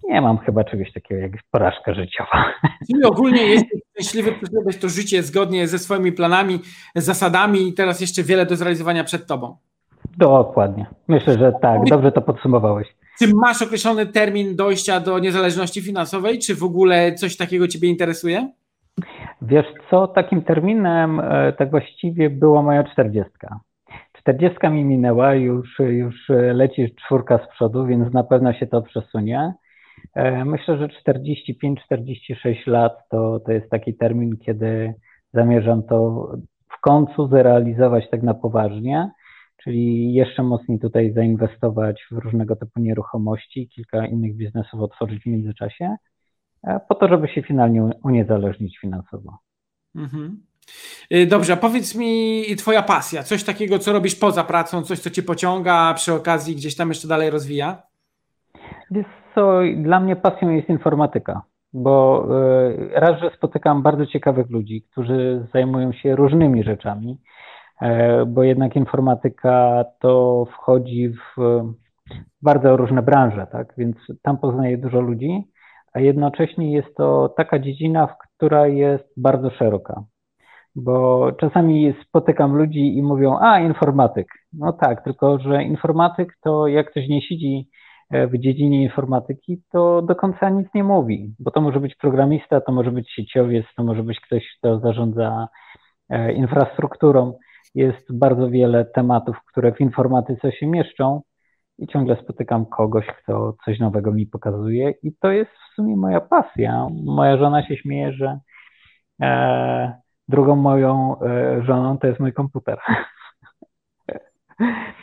nie 0.04 0.20
mam 0.20 0.38
chyba 0.38 0.64
czegoś 0.64 0.92
takiego 0.92 1.20
jak 1.20 1.32
porażka 1.50 1.94
życiowa. 1.94 2.44
Czyli 2.90 3.04
ogólnie 3.04 3.42
jesteś 3.42 3.80
szczęśliwy, 3.90 4.32
przeżyłeś 4.32 4.78
to 4.78 4.88
życie 4.88 5.22
zgodnie 5.22 5.68
ze 5.68 5.78
swoimi 5.78 6.12
planami, 6.12 6.58
zasadami 6.94 7.68
i 7.68 7.74
teraz 7.74 8.00
jeszcze 8.00 8.22
wiele 8.22 8.46
do 8.46 8.56
zrealizowania 8.56 9.04
przed 9.04 9.26
tobą. 9.26 9.56
Dokładnie. 10.18 10.86
Myślę, 11.08 11.38
że 11.38 11.52
tak, 11.62 11.84
dobrze 11.84 12.12
to 12.12 12.22
podsumowałeś. 12.22 12.88
Czy 13.18 13.34
masz 13.34 13.62
określony 13.62 14.06
termin 14.06 14.56
dojścia 14.56 15.00
do 15.00 15.18
niezależności 15.18 15.82
finansowej, 15.82 16.38
czy 16.38 16.54
w 16.54 16.64
ogóle 16.64 17.14
coś 17.14 17.36
takiego 17.36 17.68
ciebie 17.68 17.88
interesuje? 17.88 18.50
Wiesz 19.42 19.66
co, 19.90 20.08
takim 20.08 20.42
terminem 20.42 21.20
e, 21.20 21.52
tak 21.52 21.70
właściwie 21.70 22.30
była 22.30 22.62
moja 22.62 22.84
czterdziestka. 22.84 23.60
Czterdziestka 24.12 24.70
mi 24.70 24.84
minęła, 24.84 25.34
już, 25.34 25.78
już 25.78 26.14
leci 26.54 26.94
czwórka 26.94 27.38
z 27.38 27.54
przodu, 27.54 27.86
więc 27.86 28.12
na 28.12 28.24
pewno 28.24 28.52
się 28.52 28.66
to 28.66 28.82
przesunie. 28.82 29.54
E, 30.16 30.44
myślę, 30.44 30.78
że 30.78 30.88
45-46 30.88 32.66
lat 32.66 33.08
to, 33.08 33.40
to 33.40 33.52
jest 33.52 33.70
taki 33.70 33.94
termin, 33.94 34.36
kiedy 34.36 34.94
zamierzam 35.34 35.82
to 35.82 36.28
w 36.68 36.80
końcu 36.80 37.28
zrealizować 37.28 38.10
tak 38.10 38.22
na 38.22 38.34
poważnie, 38.34 39.10
czyli 39.64 40.14
jeszcze 40.14 40.42
mocniej 40.42 40.78
tutaj 40.78 41.12
zainwestować 41.12 42.06
w 42.10 42.18
różnego 42.18 42.56
typu 42.56 42.80
nieruchomości, 42.80 43.68
kilka 43.68 44.06
innych 44.06 44.36
biznesów 44.36 44.80
otworzyć 44.80 45.22
w 45.22 45.26
międzyczasie, 45.26 45.96
e, 46.64 46.80
po 46.88 46.94
to, 46.94 47.08
żeby 47.08 47.28
się 47.28 47.42
finalnie 47.42 47.90
uniezależnić 48.04 48.78
finansowo. 48.78 49.38
Mhm. 49.94 50.40
Y, 51.12 51.26
dobrze, 51.26 51.52
a 51.52 51.56
powiedz 51.56 51.94
mi 51.94 52.42
Twoja 52.58 52.82
pasja, 52.82 53.22
coś 53.22 53.44
takiego, 53.44 53.78
co 53.78 53.92
robisz 53.92 54.14
poza 54.14 54.44
pracą, 54.44 54.82
coś, 54.82 54.98
co 54.98 55.10
Cię 55.10 55.22
pociąga, 55.22 55.74
a 55.74 55.94
przy 55.94 56.12
okazji 56.14 56.56
gdzieś 56.56 56.76
tam 56.76 56.88
jeszcze 56.88 57.08
dalej 57.08 57.30
rozwija? 57.30 57.82
Wiesz 58.90 59.25
co, 59.36 59.60
dla 59.76 60.00
mnie 60.00 60.16
pasją 60.16 60.50
jest 60.50 60.68
informatyka, 60.68 61.42
bo 61.72 62.26
e, 62.94 63.00
raz, 63.00 63.20
że 63.20 63.30
spotykam 63.36 63.82
bardzo 63.82 64.06
ciekawych 64.06 64.50
ludzi, 64.50 64.82
którzy 64.92 65.46
zajmują 65.54 65.92
się 65.92 66.16
różnymi 66.16 66.64
rzeczami, 66.64 67.18
e, 67.80 68.26
bo 68.26 68.42
jednak 68.42 68.76
informatyka 68.76 69.84
to 70.00 70.44
wchodzi 70.52 71.08
w 71.08 71.36
bardzo 72.42 72.76
różne 72.76 73.02
branże, 73.02 73.46
tak? 73.52 73.74
Więc 73.78 73.96
tam 74.22 74.38
poznaję 74.38 74.78
dużo 74.78 75.00
ludzi, 75.00 75.42
a 75.92 76.00
jednocześnie 76.00 76.72
jest 76.72 76.96
to 76.96 77.34
taka 77.36 77.58
dziedzina, 77.58 78.08
która 78.20 78.66
jest 78.66 79.04
bardzo 79.16 79.50
szeroka. 79.50 80.02
Bo 80.74 81.32
czasami 81.32 81.94
spotykam 82.08 82.56
ludzi 82.56 82.96
i 82.98 83.02
mówią, 83.02 83.38
a 83.40 83.60
informatyk. 83.60 84.26
No 84.52 84.72
tak, 84.72 85.04
tylko 85.04 85.38
że 85.38 85.62
informatyk 85.62 86.36
to 86.42 86.66
jak 86.66 86.90
ktoś 86.90 87.08
nie 87.08 87.22
siedzi 87.22 87.68
w 88.10 88.38
dziedzinie 88.38 88.82
informatyki, 88.82 89.62
to 89.72 90.02
do 90.02 90.14
końca 90.14 90.50
nic 90.50 90.68
nie 90.74 90.84
mówi, 90.84 91.34
bo 91.38 91.50
to 91.50 91.60
może 91.60 91.80
być 91.80 91.94
programista, 91.94 92.60
to 92.60 92.72
może 92.72 92.90
być 92.90 93.10
sieciowiec, 93.10 93.66
to 93.76 93.84
może 93.84 94.02
być 94.02 94.20
ktoś, 94.20 94.44
kto 94.58 94.78
zarządza 94.78 95.48
e, 96.08 96.32
infrastrukturą. 96.32 97.38
Jest 97.74 98.18
bardzo 98.18 98.50
wiele 98.50 98.84
tematów, 98.84 99.36
które 99.48 99.72
w 99.72 99.80
informatyce 99.80 100.52
się 100.52 100.66
mieszczą 100.66 101.22
i 101.78 101.86
ciągle 101.86 102.16
spotykam 102.22 102.66
kogoś, 102.66 103.06
kto 103.06 103.54
coś 103.64 103.78
nowego 103.78 104.12
mi 104.12 104.26
pokazuje 104.26 104.94
i 105.02 105.12
to 105.20 105.30
jest 105.30 105.50
w 105.50 105.74
sumie 105.74 105.96
moja 105.96 106.20
pasja. 106.20 106.86
Moja 107.04 107.36
żona 107.36 107.66
się 107.66 107.76
śmieje, 107.76 108.12
że 108.12 108.38
e, 109.22 110.00
drugą 110.28 110.56
moją 110.56 111.20
e, 111.20 111.62
żoną 111.62 111.98
to 111.98 112.06
jest 112.06 112.20
mój 112.20 112.32
komputer. 112.32 112.78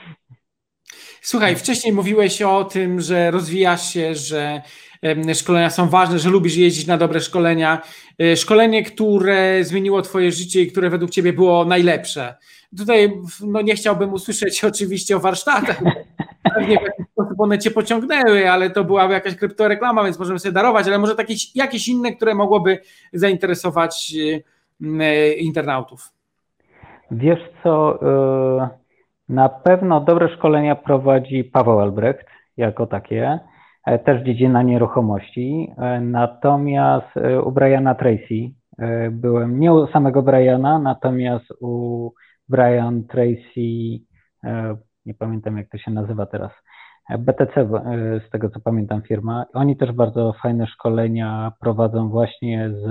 Słuchaj, 1.25 1.55
wcześniej 1.55 1.93
mówiłeś 1.93 2.41
o 2.41 2.63
tym, 2.63 3.01
że 3.01 3.31
rozwijasz 3.31 3.93
się, 3.93 4.15
że 4.15 4.61
szkolenia 5.33 5.69
są 5.69 5.89
ważne, 5.89 6.19
że 6.19 6.29
lubisz 6.29 6.55
jeździć 6.55 6.87
na 6.87 6.97
dobre 6.97 7.19
szkolenia. 7.19 7.81
E, 8.19 8.37
szkolenie, 8.37 8.83
które 8.83 9.63
zmieniło 9.63 10.01
Twoje 10.01 10.31
życie 10.31 10.61
i 10.61 10.71
które 10.71 10.89
według 10.89 11.11
Ciebie 11.11 11.33
było 11.33 11.65
najlepsze. 11.65 12.35
Tutaj 12.77 13.13
no, 13.41 13.61
nie 13.61 13.75
chciałbym 13.75 14.13
usłyszeć 14.13 14.63
oczywiście 14.73 15.15
o 15.15 15.19
warsztatach. 15.19 15.81
Pewnie 16.55 16.77
w 16.77 16.81
jakiś 16.81 17.05
sposób 17.11 17.39
one 17.39 17.59
Cię 17.59 17.71
pociągnęły, 17.71 18.51
ale 18.51 18.69
to 18.69 18.83
była 18.83 19.11
jakaś 19.11 19.35
kryptoreklama, 19.35 20.03
więc 20.03 20.19
możemy 20.19 20.39
sobie 20.39 20.51
darować, 20.51 20.87
ale 20.87 20.97
może 20.99 21.15
jakieś, 21.17 21.55
jakieś 21.55 21.87
inne, 21.87 22.15
które 22.15 22.35
mogłoby 22.35 22.79
zainteresować 23.13 24.13
e, 25.01 25.33
internautów. 25.33 26.09
Wiesz 27.11 27.39
co, 27.63 27.99
e, 28.01 28.82
na 29.29 29.49
pewno 29.49 30.01
dobre 30.01 30.29
szkolenia 30.29 30.75
prowadzi 30.75 31.43
Paweł 31.43 31.79
Albrecht 31.79 32.27
jako 32.57 32.87
takie, 32.87 33.39
e, 33.85 33.99
też 33.99 34.23
dziedzina 34.23 34.61
nieruchomości. 34.61 35.73
E, 35.77 36.01
natomiast 36.01 37.17
e, 37.17 37.41
u 37.41 37.51
Briana 37.51 37.95
Tracy 37.95 38.35
byłem, 39.11 39.59
nie 39.59 39.73
u 39.73 39.87
samego 39.87 40.21
Briana, 40.21 40.79
natomiast 40.79 41.45
u 41.61 42.09
Brian 42.49 43.03
Tracy, 43.03 43.99
nie 45.05 45.13
pamiętam 45.19 45.57
jak 45.57 45.69
to 45.69 45.77
się 45.77 45.91
nazywa 45.91 46.25
teraz, 46.25 46.51
BTC, 47.19 47.69
z 48.27 48.29
tego 48.29 48.49
co 48.49 48.59
pamiętam 48.59 49.01
firma. 49.01 49.45
Oni 49.53 49.77
też 49.77 49.91
bardzo 49.91 50.33
fajne 50.41 50.67
szkolenia 50.67 51.51
prowadzą 51.59 52.09
właśnie 52.09 52.69
z 52.71 52.85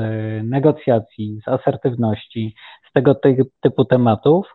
negocjacji, 0.48 1.40
z 1.44 1.48
asertywności, 1.48 2.54
z 2.90 2.92
tego 2.92 3.14
typu 3.60 3.84
tematów. 3.84 4.46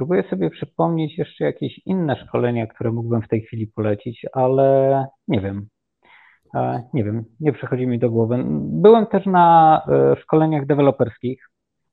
Próbuję 0.00 0.22
sobie 0.30 0.50
przypomnieć 0.50 1.18
jeszcze 1.18 1.44
jakieś 1.44 1.80
inne 1.86 2.16
szkolenia, 2.16 2.66
które 2.66 2.92
mógłbym 2.92 3.22
w 3.22 3.28
tej 3.28 3.42
chwili 3.42 3.66
polecić, 3.66 4.26
ale 4.32 5.06
nie 5.28 5.40
wiem. 5.40 5.66
E, 6.54 6.82
nie 6.94 7.04
wiem, 7.04 7.24
nie 7.40 7.52
przychodzi 7.52 7.86
mi 7.86 7.98
do 7.98 8.10
głowy. 8.10 8.44
Byłem 8.60 9.06
też 9.06 9.26
na 9.26 9.80
e, 9.88 10.16
szkoleniach 10.16 10.66
deweloperskich, 10.66 11.48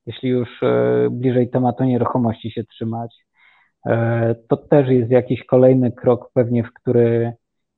jeśli 0.05 0.29
już 0.29 0.63
e, 0.63 1.07
bliżej 1.11 1.49
tematu 1.49 1.83
nieruchomości 1.83 2.51
się 2.51 2.63
trzymać. 2.63 3.15
To 4.49 4.57
też 4.57 4.89
jest 4.89 5.11
jakiś 5.11 5.45
kolejny 5.45 5.91
krok 5.91 6.31
pewnie, 6.33 6.63
w 6.63 6.73
który 6.73 7.33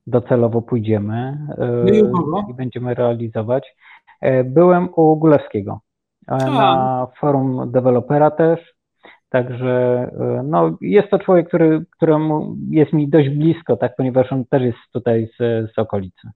docelowo 0.08 0.62
pójdziemy 0.62 1.38
no 2.32 2.48
i 2.50 2.54
będziemy 2.54 2.94
realizować. 2.94 3.76
Byłem 4.46 4.90
u 4.96 5.16
Gulewskiego 5.16 5.80
na 6.28 7.08
forum 7.20 7.72
dewelopera 7.72 8.32
też. 8.32 8.79
Także 9.30 10.10
e, 10.20 10.44
no, 10.46 10.78
jest 10.82 11.10
to 11.10 11.20
człowiek, 11.20 11.48
który, 11.48 11.86
któremu 11.92 12.56
jest 12.70 12.94
mi 12.94 13.10
dość 13.10 13.30
blisko, 13.30 13.78
tak, 13.78 13.96
ponieważ 13.96 14.32
on 14.32 14.46
też 14.46 14.62
jest 14.62 14.78
tutaj 14.92 15.30
z, 15.40 15.72
z 15.76 15.80
okolicy. 15.80 16.28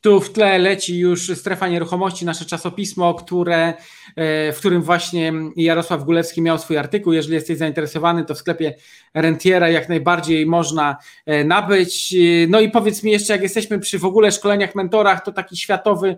Tu 0.00 0.20
w 0.20 0.32
tle 0.32 0.58
leci 0.58 0.98
już 0.98 1.38
Strefa 1.38 1.68
Nieruchomości, 1.68 2.24
nasze 2.24 2.44
czasopismo, 2.44 3.14
które, 3.14 3.74
e, 4.16 4.52
w 4.52 4.58
którym 4.58 4.82
właśnie 4.82 5.32
Jarosław 5.56 6.04
Gulewski 6.04 6.42
miał 6.42 6.58
swój 6.58 6.76
artykuł. 6.76 7.12
Jeżeli 7.12 7.34
jesteś 7.34 7.58
zainteresowany, 7.58 8.24
to 8.24 8.34
w 8.34 8.38
sklepie 8.38 8.74
Rentiera 9.14 9.68
jak 9.68 9.88
najbardziej 9.88 10.46
można 10.46 10.96
e, 11.26 11.44
nabyć. 11.44 12.14
No 12.48 12.60
i 12.60 12.70
powiedz 12.70 13.02
mi 13.02 13.10
jeszcze, 13.10 13.32
jak 13.32 13.42
jesteśmy 13.42 13.78
przy 13.78 13.98
w 13.98 14.04
ogóle 14.04 14.32
szkoleniach, 14.32 14.74
mentorach, 14.74 15.24
to 15.24 15.32
taki 15.32 15.56
światowy 15.56 16.16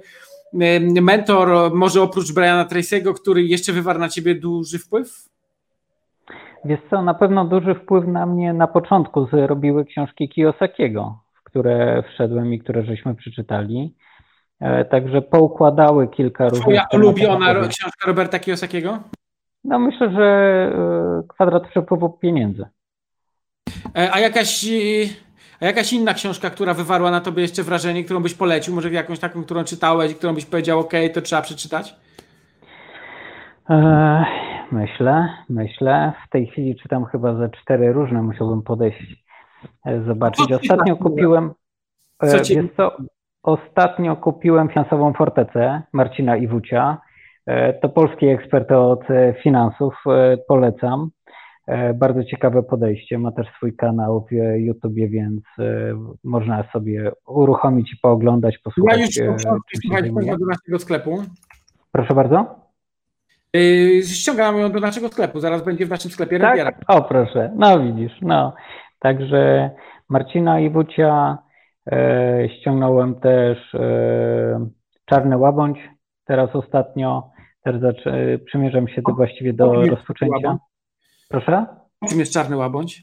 mentor, 1.02 1.74
może 1.74 2.02
oprócz 2.02 2.32
Briana 2.32 2.64
Tracy'ego, 2.64 3.14
który 3.14 3.44
jeszcze 3.44 3.72
wywarł 3.72 3.98
na 3.98 4.08
ciebie 4.08 4.34
duży 4.34 4.78
wpływ? 4.78 5.31
Wiesz 6.64 6.80
co, 6.90 7.02
na 7.02 7.14
pewno 7.14 7.44
duży 7.44 7.74
wpływ 7.74 8.06
na 8.06 8.26
mnie 8.26 8.52
na 8.52 8.66
początku 8.66 9.26
zrobiły 9.26 9.84
książki 9.84 10.28
Kiyosakiego 10.28 11.22
które 11.52 12.02
wszedłem 12.02 12.54
i 12.54 12.58
które 12.58 12.84
żeśmy 12.84 13.14
przeczytali. 13.14 13.94
E, 14.60 14.84
także 14.84 15.22
poukładały 15.22 16.08
kilka 16.08 16.44
różnych. 16.44 16.62
Twoja 16.62 16.86
ulubiona 16.92 17.54
książka 17.68 18.06
Roberta 18.06 18.38
Kiyosakiego? 18.38 18.98
No 19.64 19.78
myślę, 19.78 20.10
że 20.10 20.24
e, 20.24 21.22
kwadrat 21.28 21.68
przepływu 21.68 22.10
pieniędzy. 22.10 22.64
E, 23.96 24.12
a 24.12 24.20
jakaś, 24.20 24.66
a 25.60 25.64
jakaś 25.66 25.92
inna 25.92 26.14
książka, 26.14 26.50
która 26.50 26.74
wywarła 26.74 27.10
na 27.10 27.20
tobie 27.20 27.42
jeszcze 27.42 27.62
wrażenie, 27.62 28.04
którą 28.04 28.20
byś 28.20 28.34
polecił? 28.34 28.74
Może 28.74 28.90
jakąś 28.90 29.18
taką, 29.18 29.44
którą 29.44 29.64
czytałeś 29.64 30.12
i 30.12 30.14
którą 30.14 30.34
byś 30.34 30.46
powiedział, 30.46 30.80
ok, 30.80 30.92
to 31.14 31.20
trzeba 31.20 31.42
przeczytać? 31.42 31.96
Myślę, 34.72 35.28
myślę. 35.48 36.12
W 36.26 36.30
tej 36.30 36.46
chwili 36.46 36.76
czytam 36.76 37.04
chyba 37.04 37.34
ze 37.34 37.50
cztery 37.50 37.92
różne, 37.92 38.22
musiałbym 38.22 38.62
podejść 38.62 39.22
E, 39.84 40.02
zobaczyć. 40.02 40.52
Ostatnio 40.52 40.96
kupiłem, 40.96 41.50
e, 42.22 42.32
wiesz 42.32 42.70
co, 42.76 42.96
ostatnio 43.42 44.16
kupiłem 44.16 44.68
finansową 44.68 45.12
fortecę 45.12 45.82
Marcina 45.92 46.36
Iwucia. 46.36 46.98
E, 47.46 47.72
to 47.72 47.88
polski 47.88 48.26
ekspert 48.26 48.72
od 48.72 49.04
finansów, 49.42 49.94
polecam. 50.48 51.10
Bardzo 51.94 52.24
ciekawe 52.24 52.62
podejście. 52.62 53.18
Ma 53.18 53.32
też 53.32 53.46
swój 53.56 53.76
kanał 53.76 54.26
w 54.30 54.34
YouTubie, 54.56 55.08
więc 55.08 55.42
można 56.24 56.64
sobie 56.72 57.12
uruchomić 57.26 57.92
i 57.92 57.96
pooglądać, 57.96 58.58
posłuchać. 58.58 59.16
Ja 59.16 59.24
już 59.24 59.42
do 60.38 60.46
naszego 60.46 60.78
sklepu. 60.78 61.22
Proszę 61.92 62.14
bardzo. 62.14 62.61
Ściągam 64.02 64.58
ją 64.58 64.72
do 64.72 64.80
naszego 64.80 65.08
sklepu, 65.08 65.40
zaraz 65.40 65.64
będzie 65.64 65.86
w 65.86 65.90
naszym 65.90 66.10
sklepie 66.10 66.38
tak? 66.38 66.74
O 66.88 67.02
proszę, 67.02 67.52
no 67.56 67.80
widzisz, 67.80 68.12
no. 68.22 68.54
Także 68.98 69.70
Marcina 70.08 70.60
Iwucia 70.60 71.38
e, 71.92 72.48
ściągnąłem 72.48 73.14
też 73.14 73.74
e, 73.74 74.68
Czarny 75.04 75.36
Łabądź 75.38 75.78
teraz 76.24 76.56
ostatnio. 76.56 77.30
Też 77.64 77.76
e, 78.06 78.38
przymierzam 78.38 78.88
się 78.88 79.02
do, 79.02 79.14
właściwie 79.14 79.52
do 79.52 79.72
rozpoczęcia. 79.72 80.58
Proszę? 81.28 81.66
Czym 82.08 82.18
jest 82.18 82.32
Czarny 82.32 82.56
Łabądź? 82.56 83.02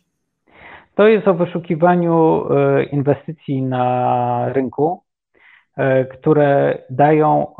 To 0.95 1.07
jest 1.07 1.27
o 1.27 1.33
wyszukiwaniu 1.33 2.43
e, 2.53 2.83
inwestycji 2.83 3.61
na 3.61 4.53
rynku, 4.53 5.03
które 6.11 6.77
dają 6.89 7.55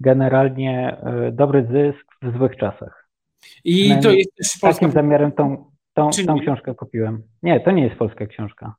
generalnie 0.00 0.96
dobry 1.32 1.66
zysk 1.72 2.06
w 2.22 2.38
złych 2.38 2.56
czasach. 2.56 3.08
I 3.64 4.00
to 4.02 4.10
jest 4.10 4.36
też 4.36 4.60
Takim 4.60 4.90
zamiarem 4.90 5.32
tą, 5.32 5.72
Tą, 5.94 6.10
tą 6.26 6.40
książkę 6.40 6.74
kupiłem. 6.74 7.22
Nie, 7.42 7.60
to 7.60 7.70
nie 7.70 7.82
jest 7.82 7.96
polska 7.96 8.26
książka. 8.26 8.74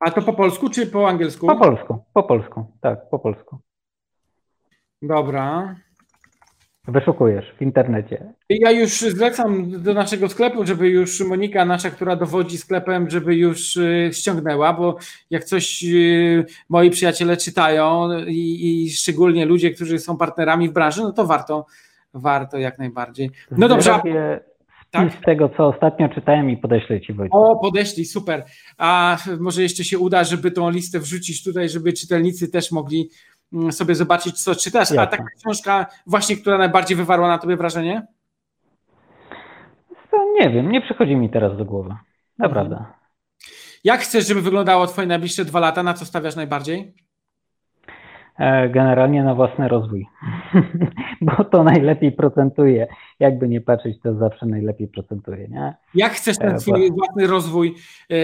A 0.00 0.10
to 0.10 0.22
po 0.22 0.32
polsku 0.32 0.70
czy 0.70 0.86
po 0.86 1.08
angielsku? 1.08 1.46
Po 1.46 1.56
polsku, 1.56 2.04
po 2.12 2.22
polsku, 2.22 2.64
tak, 2.80 3.10
po 3.10 3.18
polsku. 3.18 3.58
Dobra. 5.02 5.76
Wyszukujesz 6.88 7.44
w 7.58 7.62
internecie. 7.62 8.32
Ja 8.48 8.70
już 8.70 9.00
zlecam 9.00 9.82
do 9.82 9.94
naszego 9.94 10.28
sklepu, 10.28 10.66
żeby 10.66 10.88
już 10.88 11.20
Monika, 11.20 11.64
nasza, 11.64 11.90
która 11.90 12.16
dowodzi 12.16 12.58
sklepem, 12.58 13.10
żeby 13.10 13.36
już 13.36 13.76
y, 13.76 14.10
ściągnęła, 14.12 14.72
bo 14.72 14.96
jak 15.30 15.44
coś 15.44 15.84
y, 15.84 16.44
moi 16.68 16.90
przyjaciele 16.90 17.36
czytają 17.36 18.08
i, 18.26 18.84
i 18.84 18.90
szczególnie 18.90 19.46
ludzie, 19.46 19.70
którzy 19.70 19.98
są 19.98 20.16
partnerami 20.16 20.68
w 20.68 20.72
branży, 20.72 21.02
no 21.02 21.12
to 21.12 21.26
warto, 21.26 21.66
warto 22.14 22.58
jak 22.58 22.78
najbardziej. 22.78 23.30
No 23.50 23.68
dobrze 23.68 24.00
tak? 24.90 25.12
z 25.12 25.24
tego, 25.24 25.50
co 25.56 25.66
ostatnio 25.66 26.08
czytałem 26.08 26.50
i 26.50 26.56
podeślę 26.56 27.00
Ci 27.00 27.12
Wojtek. 27.12 27.34
O, 27.34 27.58
podeślij, 27.62 28.04
super. 28.04 28.44
A 28.78 29.16
może 29.40 29.62
jeszcze 29.62 29.84
się 29.84 29.98
uda, 29.98 30.24
żeby 30.24 30.50
tą 30.50 30.70
listę 30.70 30.98
wrzucić 30.98 31.44
tutaj, 31.44 31.68
żeby 31.68 31.92
czytelnicy 31.92 32.50
też 32.50 32.72
mogli 32.72 33.10
sobie 33.70 33.94
zobaczyć, 33.94 34.42
co 34.42 34.54
czytasz. 34.54 34.92
A 34.92 35.06
taka 35.06 35.24
książka 35.38 35.86
właśnie, 36.06 36.36
która 36.36 36.58
najbardziej 36.58 36.96
wywarła 36.96 37.28
na 37.28 37.38
Tobie 37.38 37.56
wrażenie? 37.56 38.06
To 40.10 40.32
nie 40.40 40.50
wiem, 40.50 40.72
nie 40.72 40.80
przychodzi 40.80 41.16
mi 41.16 41.30
teraz 41.30 41.56
do 41.56 41.64
głowy. 41.64 41.94
Naprawdę. 42.38 42.76
Mhm. 42.76 42.94
Jak 43.84 44.00
chcesz, 44.00 44.28
żeby 44.28 44.42
wyglądało 44.42 44.86
Twoje 44.86 45.06
najbliższe 45.06 45.44
dwa 45.44 45.60
lata? 45.60 45.82
Na 45.82 45.94
co 45.94 46.04
stawiasz 46.04 46.36
najbardziej? 46.36 46.94
E, 48.38 48.68
generalnie 48.68 49.24
na 49.24 49.34
własny 49.34 49.68
rozwój, 49.68 50.06
bo 51.20 51.44
to 51.44 51.64
najlepiej 51.64 52.12
procentuje. 52.12 52.86
Jakby 53.18 53.48
nie 53.48 53.60
patrzeć, 53.60 54.00
to 54.02 54.14
zawsze 54.14 54.46
najlepiej 54.46 54.88
procentuje. 54.88 55.48
Nie? 55.48 55.74
Jak 55.94 56.12
chcesz 56.12 56.38
ten 56.38 56.54
e, 56.54 56.60
swój 56.60 56.92
własny 56.92 57.26
rozwój 57.26 57.74
e, 58.10 58.14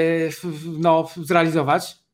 no, 0.81 1.05
zrealizować? 1.17 2.06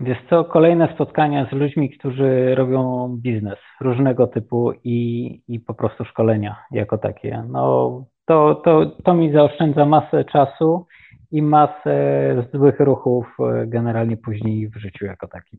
Wiesz 0.00 0.18
co, 0.30 0.44
kolejne 0.44 0.94
spotkania 0.94 1.48
z 1.50 1.52
ludźmi, 1.52 1.90
którzy 1.90 2.54
robią 2.54 3.08
biznes 3.22 3.58
różnego 3.80 4.26
typu 4.26 4.72
i, 4.84 5.40
i 5.48 5.60
po 5.60 5.74
prostu 5.74 6.04
szkolenia 6.04 6.56
jako 6.70 6.98
takie. 6.98 7.44
No, 7.48 8.04
to, 8.24 8.54
to, 8.54 8.86
to 9.04 9.14
mi 9.14 9.32
zaoszczędza 9.32 9.86
masę 9.86 10.24
czasu 10.24 10.86
i 11.32 11.42
masę 11.42 12.46
złych 12.54 12.80
ruchów 12.80 13.26
e, 13.40 13.66
generalnie 13.66 14.16
później 14.16 14.68
w 14.68 14.76
życiu 14.76 15.04
jako 15.06 15.28
takim. 15.28 15.58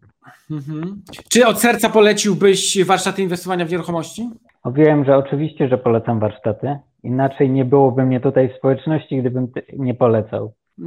Mhm. 0.51 1.01
Czy 1.29 1.47
od 1.47 1.59
serca 1.59 1.89
poleciłbyś 1.89 2.85
warsztaty 2.85 3.21
inwestowania 3.21 3.65
w 3.65 3.71
nieruchomości? 3.71 4.29
O, 4.63 4.71
wiem, 4.71 5.05
że 5.05 5.17
oczywiście, 5.17 5.67
że 5.67 5.77
polecam 5.77 6.19
warsztaty. 6.19 6.77
Inaczej 7.03 7.49
nie 7.49 7.65
byłoby 7.65 8.05
mnie 8.05 8.19
tutaj 8.19 8.49
w 8.49 8.57
społeczności, 8.57 9.17
gdybym 9.17 9.47
nie 9.77 9.93
polecał. 9.93 10.53
E, 10.79 10.83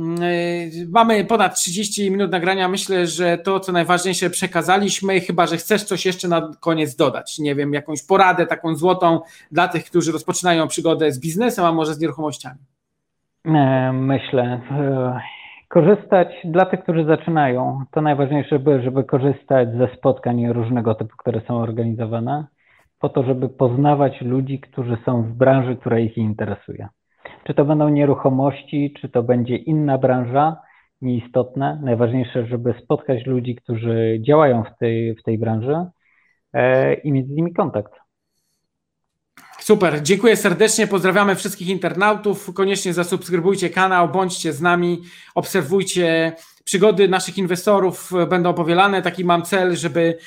mamy 0.89 1.25
ponad 1.25 1.55
30 1.55 2.11
minut 2.11 2.33
nagrania. 2.33 2.69
Myślę, 2.69 3.07
że 3.07 3.39
to, 3.39 3.61
co 3.61 3.73
najważniejsze, 3.73 4.31
przekazaliśmy. 4.31 5.21
Chyba, 5.21 5.47
że 5.47 5.57
chcesz 5.57 5.85
coś 5.85 6.07
jeszcze 6.07 6.29
na 6.29 6.51
koniec 6.61 6.97
dodać. 6.97 7.39
Nie 7.39 7.55
wiem, 7.55 7.73
jakąś 7.73 8.07
poradę 8.07 8.47
taką 8.47 8.75
złotą 8.75 9.21
dla 9.53 9.69
tych, 9.69 9.85
którzy 9.85 10.13
rozpoczynają 10.13 10.69
przygodę 10.69 11.13
z 11.13 11.21
biznesem, 11.21 11.65
a 11.65 11.73
może 11.73 11.95
z 11.95 12.01
nieruchomościami. 12.01 12.59
E, 13.45 13.93
myślę. 13.93 14.61
E, 14.71 15.21
korzystać 15.69 16.29
dla 16.45 16.67
tych, 16.67 16.83
którzy 16.83 17.05
zaczynają. 17.05 17.85
To 17.91 18.01
najważniejsze, 18.01 18.61
żeby 18.85 19.05
korzystać 19.05 19.69
ze 19.73 19.89
spotkań 19.97 20.53
różnego 20.53 20.95
typu, 20.95 21.17
które 21.17 21.41
są 21.49 21.57
organizowane, 21.57 22.47
po 23.01 23.09
to, 23.09 23.23
żeby 23.23 23.49
poznawać 23.49 24.21
ludzi, 24.21 24.61
którzy 24.61 24.97
są 25.05 25.23
w 25.23 25.33
branży, 25.33 25.77
która 25.77 25.99
ich 25.99 26.17
interesuje. 26.17 26.89
Czy 27.47 27.55
to 27.55 27.65
będą 27.65 27.89
nieruchomości, 27.89 28.95
czy 29.01 29.09
to 29.09 29.23
będzie 29.23 29.57
inna 29.57 29.99
branża, 29.99 30.57
nieistotne. 31.01 31.81
Najważniejsze, 31.83 32.47
żeby 32.47 32.75
spotkać 32.83 33.27
ludzi, 33.27 33.55
którzy 33.55 34.19
działają 34.21 34.65
w 34.65 34.79
tej, 34.79 35.17
w 35.17 35.23
tej 35.23 35.39
branży 35.39 35.77
e, 36.53 36.95
i 36.95 37.13
mieć 37.13 37.27
z 37.27 37.31
nimi 37.31 37.53
kontakt. 37.53 37.93
Super, 39.59 40.03
dziękuję 40.03 40.37
serdecznie, 40.37 40.87
pozdrawiamy 40.87 41.35
wszystkich 41.35 41.69
internautów. 41.69 42.55
Koniecznie 42.55 42.93
zasubskrybujcie 42.93 43.71
kanał, 43.71 44.09
bądźcie 44.09 44.53
z 44.53 44.61
nami, 44.61 44.99
obserwujcie 45.35 46.33
przygody 46.65 47.09
naszych 47.09 47.39
inwestorów, 47.39 48.11
będą 48.29 48.55
powielane. 48.55 49.03
Taki 49.03 49.25
mam 49.25 49.43
cel, 49.43 49.77
żeby 49.77 50.19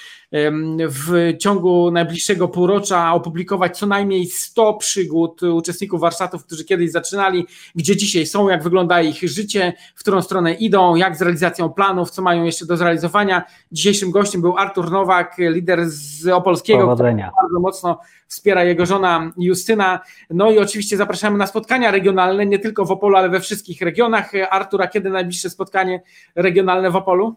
w 0.88 1.34
ciągu 1.40 1.92
najbliższego 1.92 2.48
półrocza 2.48 3.14
opublikować 3.14 3.78
co 3.78 3.86
najmniej 3.86 4.26
100 4.26 4.74
przygód 4.74 5.44
uczestników 5.44 6.02
warsztatów, 6.02 6.46
którzy 6.46 6.66
kiedyś 6.66 6.92
zaczynali, 6.92 7.46
gdzie 7.76 7.96
dzisiaj 7.96 8.26
są, 8.26 8.50
jak 8.50 8.64
wygląda 8.64 9.02
ich 9.02 9.20
życie, 9.30 9.74
w 9.96 10.00
którą 10.00 10.22
stronę 10.22 10.54
idą, 10.54 10.96
jak 10.96 11.16
z 11.16 11.22
realizacją 11.22 11.70
planów, 11.70 12.12
co 12.12 12.22
mają 12.22 12.44
jeszcze 12.44 12.66
do 12.66 12.78
zrealizowania. 12.78 13.44
Dzisiejszym 13.72 14.12
gościem 14.12 14.42
był 14.42 14.58
Artur 14.58 14.92
Nowak, 14.92 15.36
lider 15.38 15.90
z 15.90 16.28
Opolskiego, 16.28 16.80
Powodzenia. 16.80 17.32
który 17.32 17.48
bardzo 17.48 17.60
mocno 17.60 18.00
wspiera 18.28 18.64
jego 18.64 18.86
żona 18.86 19.32
Justyna. 19.38 20.00
No 20.30 20.52
i 20.52 20.60
oczywiście 20.60 20.98
zapraszamy 20.98 21.38
na 21.38 21.48
spotkania 21.48 21.92
regionalne, 21.92 22.46
nie 22.46 22.60
tylko 22.60 22.86
w 22.86 22.92
Opolu, 22.92 23.16
ale 23.16 23.30
we 23.30 23.40
wszystkich 23.40 23.82
regionach. 23.82 24.32
Artura, 24.50 24.88
kiedy 24.88 25.10
najbliższe 25.10 25.50
spotkanie 25.50 26.02
regionalne 26.36 26.92
w 26.92 26.96
Opolu? 26.96 27.36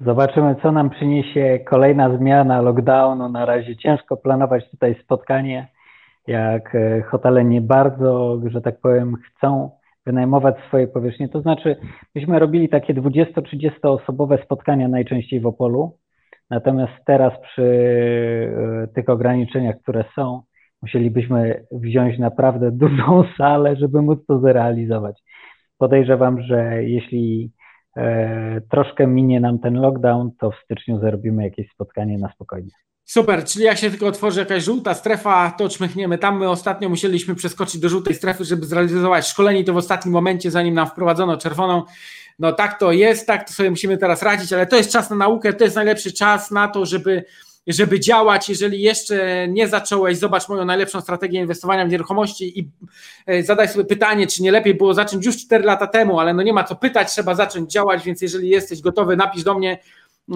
Zobaczymy, 0.00 0.56
co 0.62 0.72
nam 0.72 0.90
przyniesie 0.90 1.58
kolejna 1.66 2.16
zmiana 2.16 2.60
lockdownu. 2.60 3.28
Na 3.28 3.46
razie 3.46 3.76
ciężko 3.76 4.16
planować 4.16 4.70
tutaj 4.70 4.96
spotkanie, 5.04 5.68
jak 6.26 6.74
e, 6.74 7.02
hotele 7.02 7.44
nie 7.44 7.60
bardzo, 7.60 8.40
że 8.46 8.60
tak 8.60 8.80
powiem, 8.80 9.16
chcą 9.16 9.70
wynajmować 10.06 10.54
swoje 10.68 10.88
powierzchnie. 10.88 11.28
To 11.28 11.40
znaczy, 11.40 11.76
myśmy 12.14 12.38
robili 12.38 12.68
takie 12.68 12.94
20-30 12.94 13.70
osobowe 13.82 14.38
spotkania 14.44 14.88
najczęściej 14.88 15.40
w 15.40 15.46
Opolu, 15.46 15.96
natomiast 16.50 16.92
teraz 17.06 17.32
przy 17.42 17.62
e, 17.62 18.86
tych 18.94 19.08
ograniczeniach, 19.08 19.76
które 19.82 20.04
są, 20.14 20.42
musielibyśmy 20.82 21.64
wziąć 21.72 22.18
naprawdę 22.18 22.70
dużą 22.82 23.24
salę, 23.38 23.76
żeby 23.76 24.02
móc 24.02 24.26
to 24.26 24.38
zrealizować. 24.38 25.22
Podejrzewam, 25.78 26.42
że 26.42 26.84
jeśli 26.84 27.50
troszkę 28.70 29.06
minie 29.06 29.40
nam 29.40 29.58
ten 29.58 29.74
lockdown, 29.74 30.30
to 30.40 30.50
w 30.50 30.54
styczniu 30.64 31.00
zrobimy 31.00 31.44
jakieś 31.44 31.70
spotkanie 31.70 32.18
na 32.18 32.32
spokojnie. 32.32 32.70
Super, 33.04 33.44
czyli 33.44 33.64
jak 33.64 33.78
się 33.78 33.90
tylko 33.90 34.06
otworzy 34.06 34.40
jakaś 34.40 34.64
żółta 34.64 34.94
strefa, 34.94 35.54
to 35.58 35.68
czmychniemy 35.68 36.18
tam. 36.18 36.38
My 36.38 36.50
ostatnio 36.50 36.88
musieliśmy 36.88 37.34
przeskoczyć 37.34 37.80
do 37.80 37.88
żółtej 37.88 38.14
strefy, 38.14 38.44
żeby 38.44 38.66
zrealizować 38.66 39.26
szkolenie 39.26 39.64
to 39.64 39.72
w 39.72 39.76
ostatnim 39.76 40.14
momencie, 40.14 40.50
zanim 40.50 40.74
nam 40.74 40.86
wprowadzono 40.86 41.36
czerwoną. 41.36 41.82
No 42.38 42.52
tak 42.52 42.78
to 42.78 42.92
jest, 42.92 43.26
tak 43.26 43.48
to 43.48 43.52
sobie 43.52 43.70
musimy 43.70 43.98
teraz 43.98 44.22
radzić, 44.22 44.52
ale 44.52 44.66
to 44.66 44.76
jest 44.76 44.92
czas 44.92 45.10
na 45.10 45.16
naukę, 45.16 45.52
to 45.52 45.64
jest 45.64 45.76
najlepszy 45.76 46.12
czas 46.12 46.50
na 46.50 46.68
to, 46.68 46.86
żeby, 46.86 47.24
żeby 47.68 48.00
działać. 48.00 48.48
Jeżeli 48.48 48.82
jeszcze 48.82 49.48
nie 49.48 49.68
zacząłeś, 49.68 50.18
zobacz 50.18 50.48
moją 50.48 50.64
najlepszą 50.64 51.00
strategię 51.00 51.40
inwestowania 51.40 51.86
w 51.86 51.88
nieruchomości 51.88 52.60
i 52.60 52.70
e, 53.26 53.42
zadaj 53.42 53.68
sobie 53.68 53.84
pytanie, 53.84 54.26
czy 54.26 54.42
nie 54.42 54.52
lepiej 54.52 54.74
było 54.74 54.94
zacząć 54.94 55.26
już 55.26 55.36
4 55.36 55.64
lata 55.64 55.86
temu, 55.86 56.20
ale 56.20 56.34
no 56.34 56.42
nie 56.42 56.52
ma 56.52 56.64
co 56.64 56.76
pytać, 56.76 57.10
trzeba 57.10 57.34
zacząć 57.34 57.72
działać, 57.72 58.04
więc 58.04 58.22
jeżeli 58.22 58.48
jesteś 58.48 58.80
gotowy, 58.80 59.16
napisz 59.16 59.44
do 59.44 59.54
mnie 59.54 59.78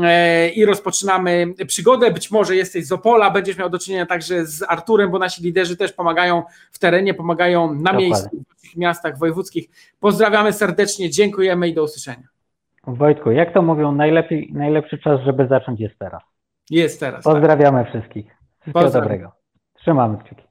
E, 0.01 0.49
i 0.49 0.65
rozpoczynamy 0.65 1.47
przygodę. 1.67 2.11
Być 2.11 2.31
może 2.31 2.57
jesteś 2.57 2.87
z 2.87 2.93
Opola, 2.93 3.31
będziesz 3.31 3.59
miał 3.59 3.71
do 3.71 3.79
czynienia 3.79 4.07
także 4.07 4.47
z 4.47 4.63
Arturem, 4.69 5.11
bo 5.11 5.19
nasi 5.19 5.43
liderzy 5.43 5.77
też 5.77 5.93
pomagają 5.93 6.43
w 6.73 6.79
terenie, 6.79 7.15
pomagają 7.15 7.75
na 7.75 7.93
miejscu, 7.93 8.29
w 8.75 8.77
miastach 8.77 9.19
wojewódzkich. 9.19 9.69
Pozdrawiamy 10.01 10.53
serdecznie, 10.53 11.11
dziękujemy 11.11 11.69
i 11.69 11.75
do 11.75 11.85
usłyszenia. 11.85 12.29
Wojtku, 12.87 13.31
jak 13.31 13.55
to 13.55 13.63
mówią, 13.63 13.93
najlepiej, 13.93 14.51
najlepszy 14.53 14.99
czas, 14.99 15.21
żeby 15.21 15.47
zacząć 15.47 15.81
jest 15.81 15.99
teraz. 15.99 16.23
Jest 16.71 17.01
teraz. 17.01 17.25
Tak. 17.25 17.33
Pozdrawiamy 17.33 17.85
tak. 17.85 17.89
wszystkich. 17.89 18.27
Wszystkiego 18.61 18.81
Pozdrawiam. 18.81 19.09
dobrego. 19.09 19.33
Trzymamy 19.75 20.19
kciuki. 20.19 20.43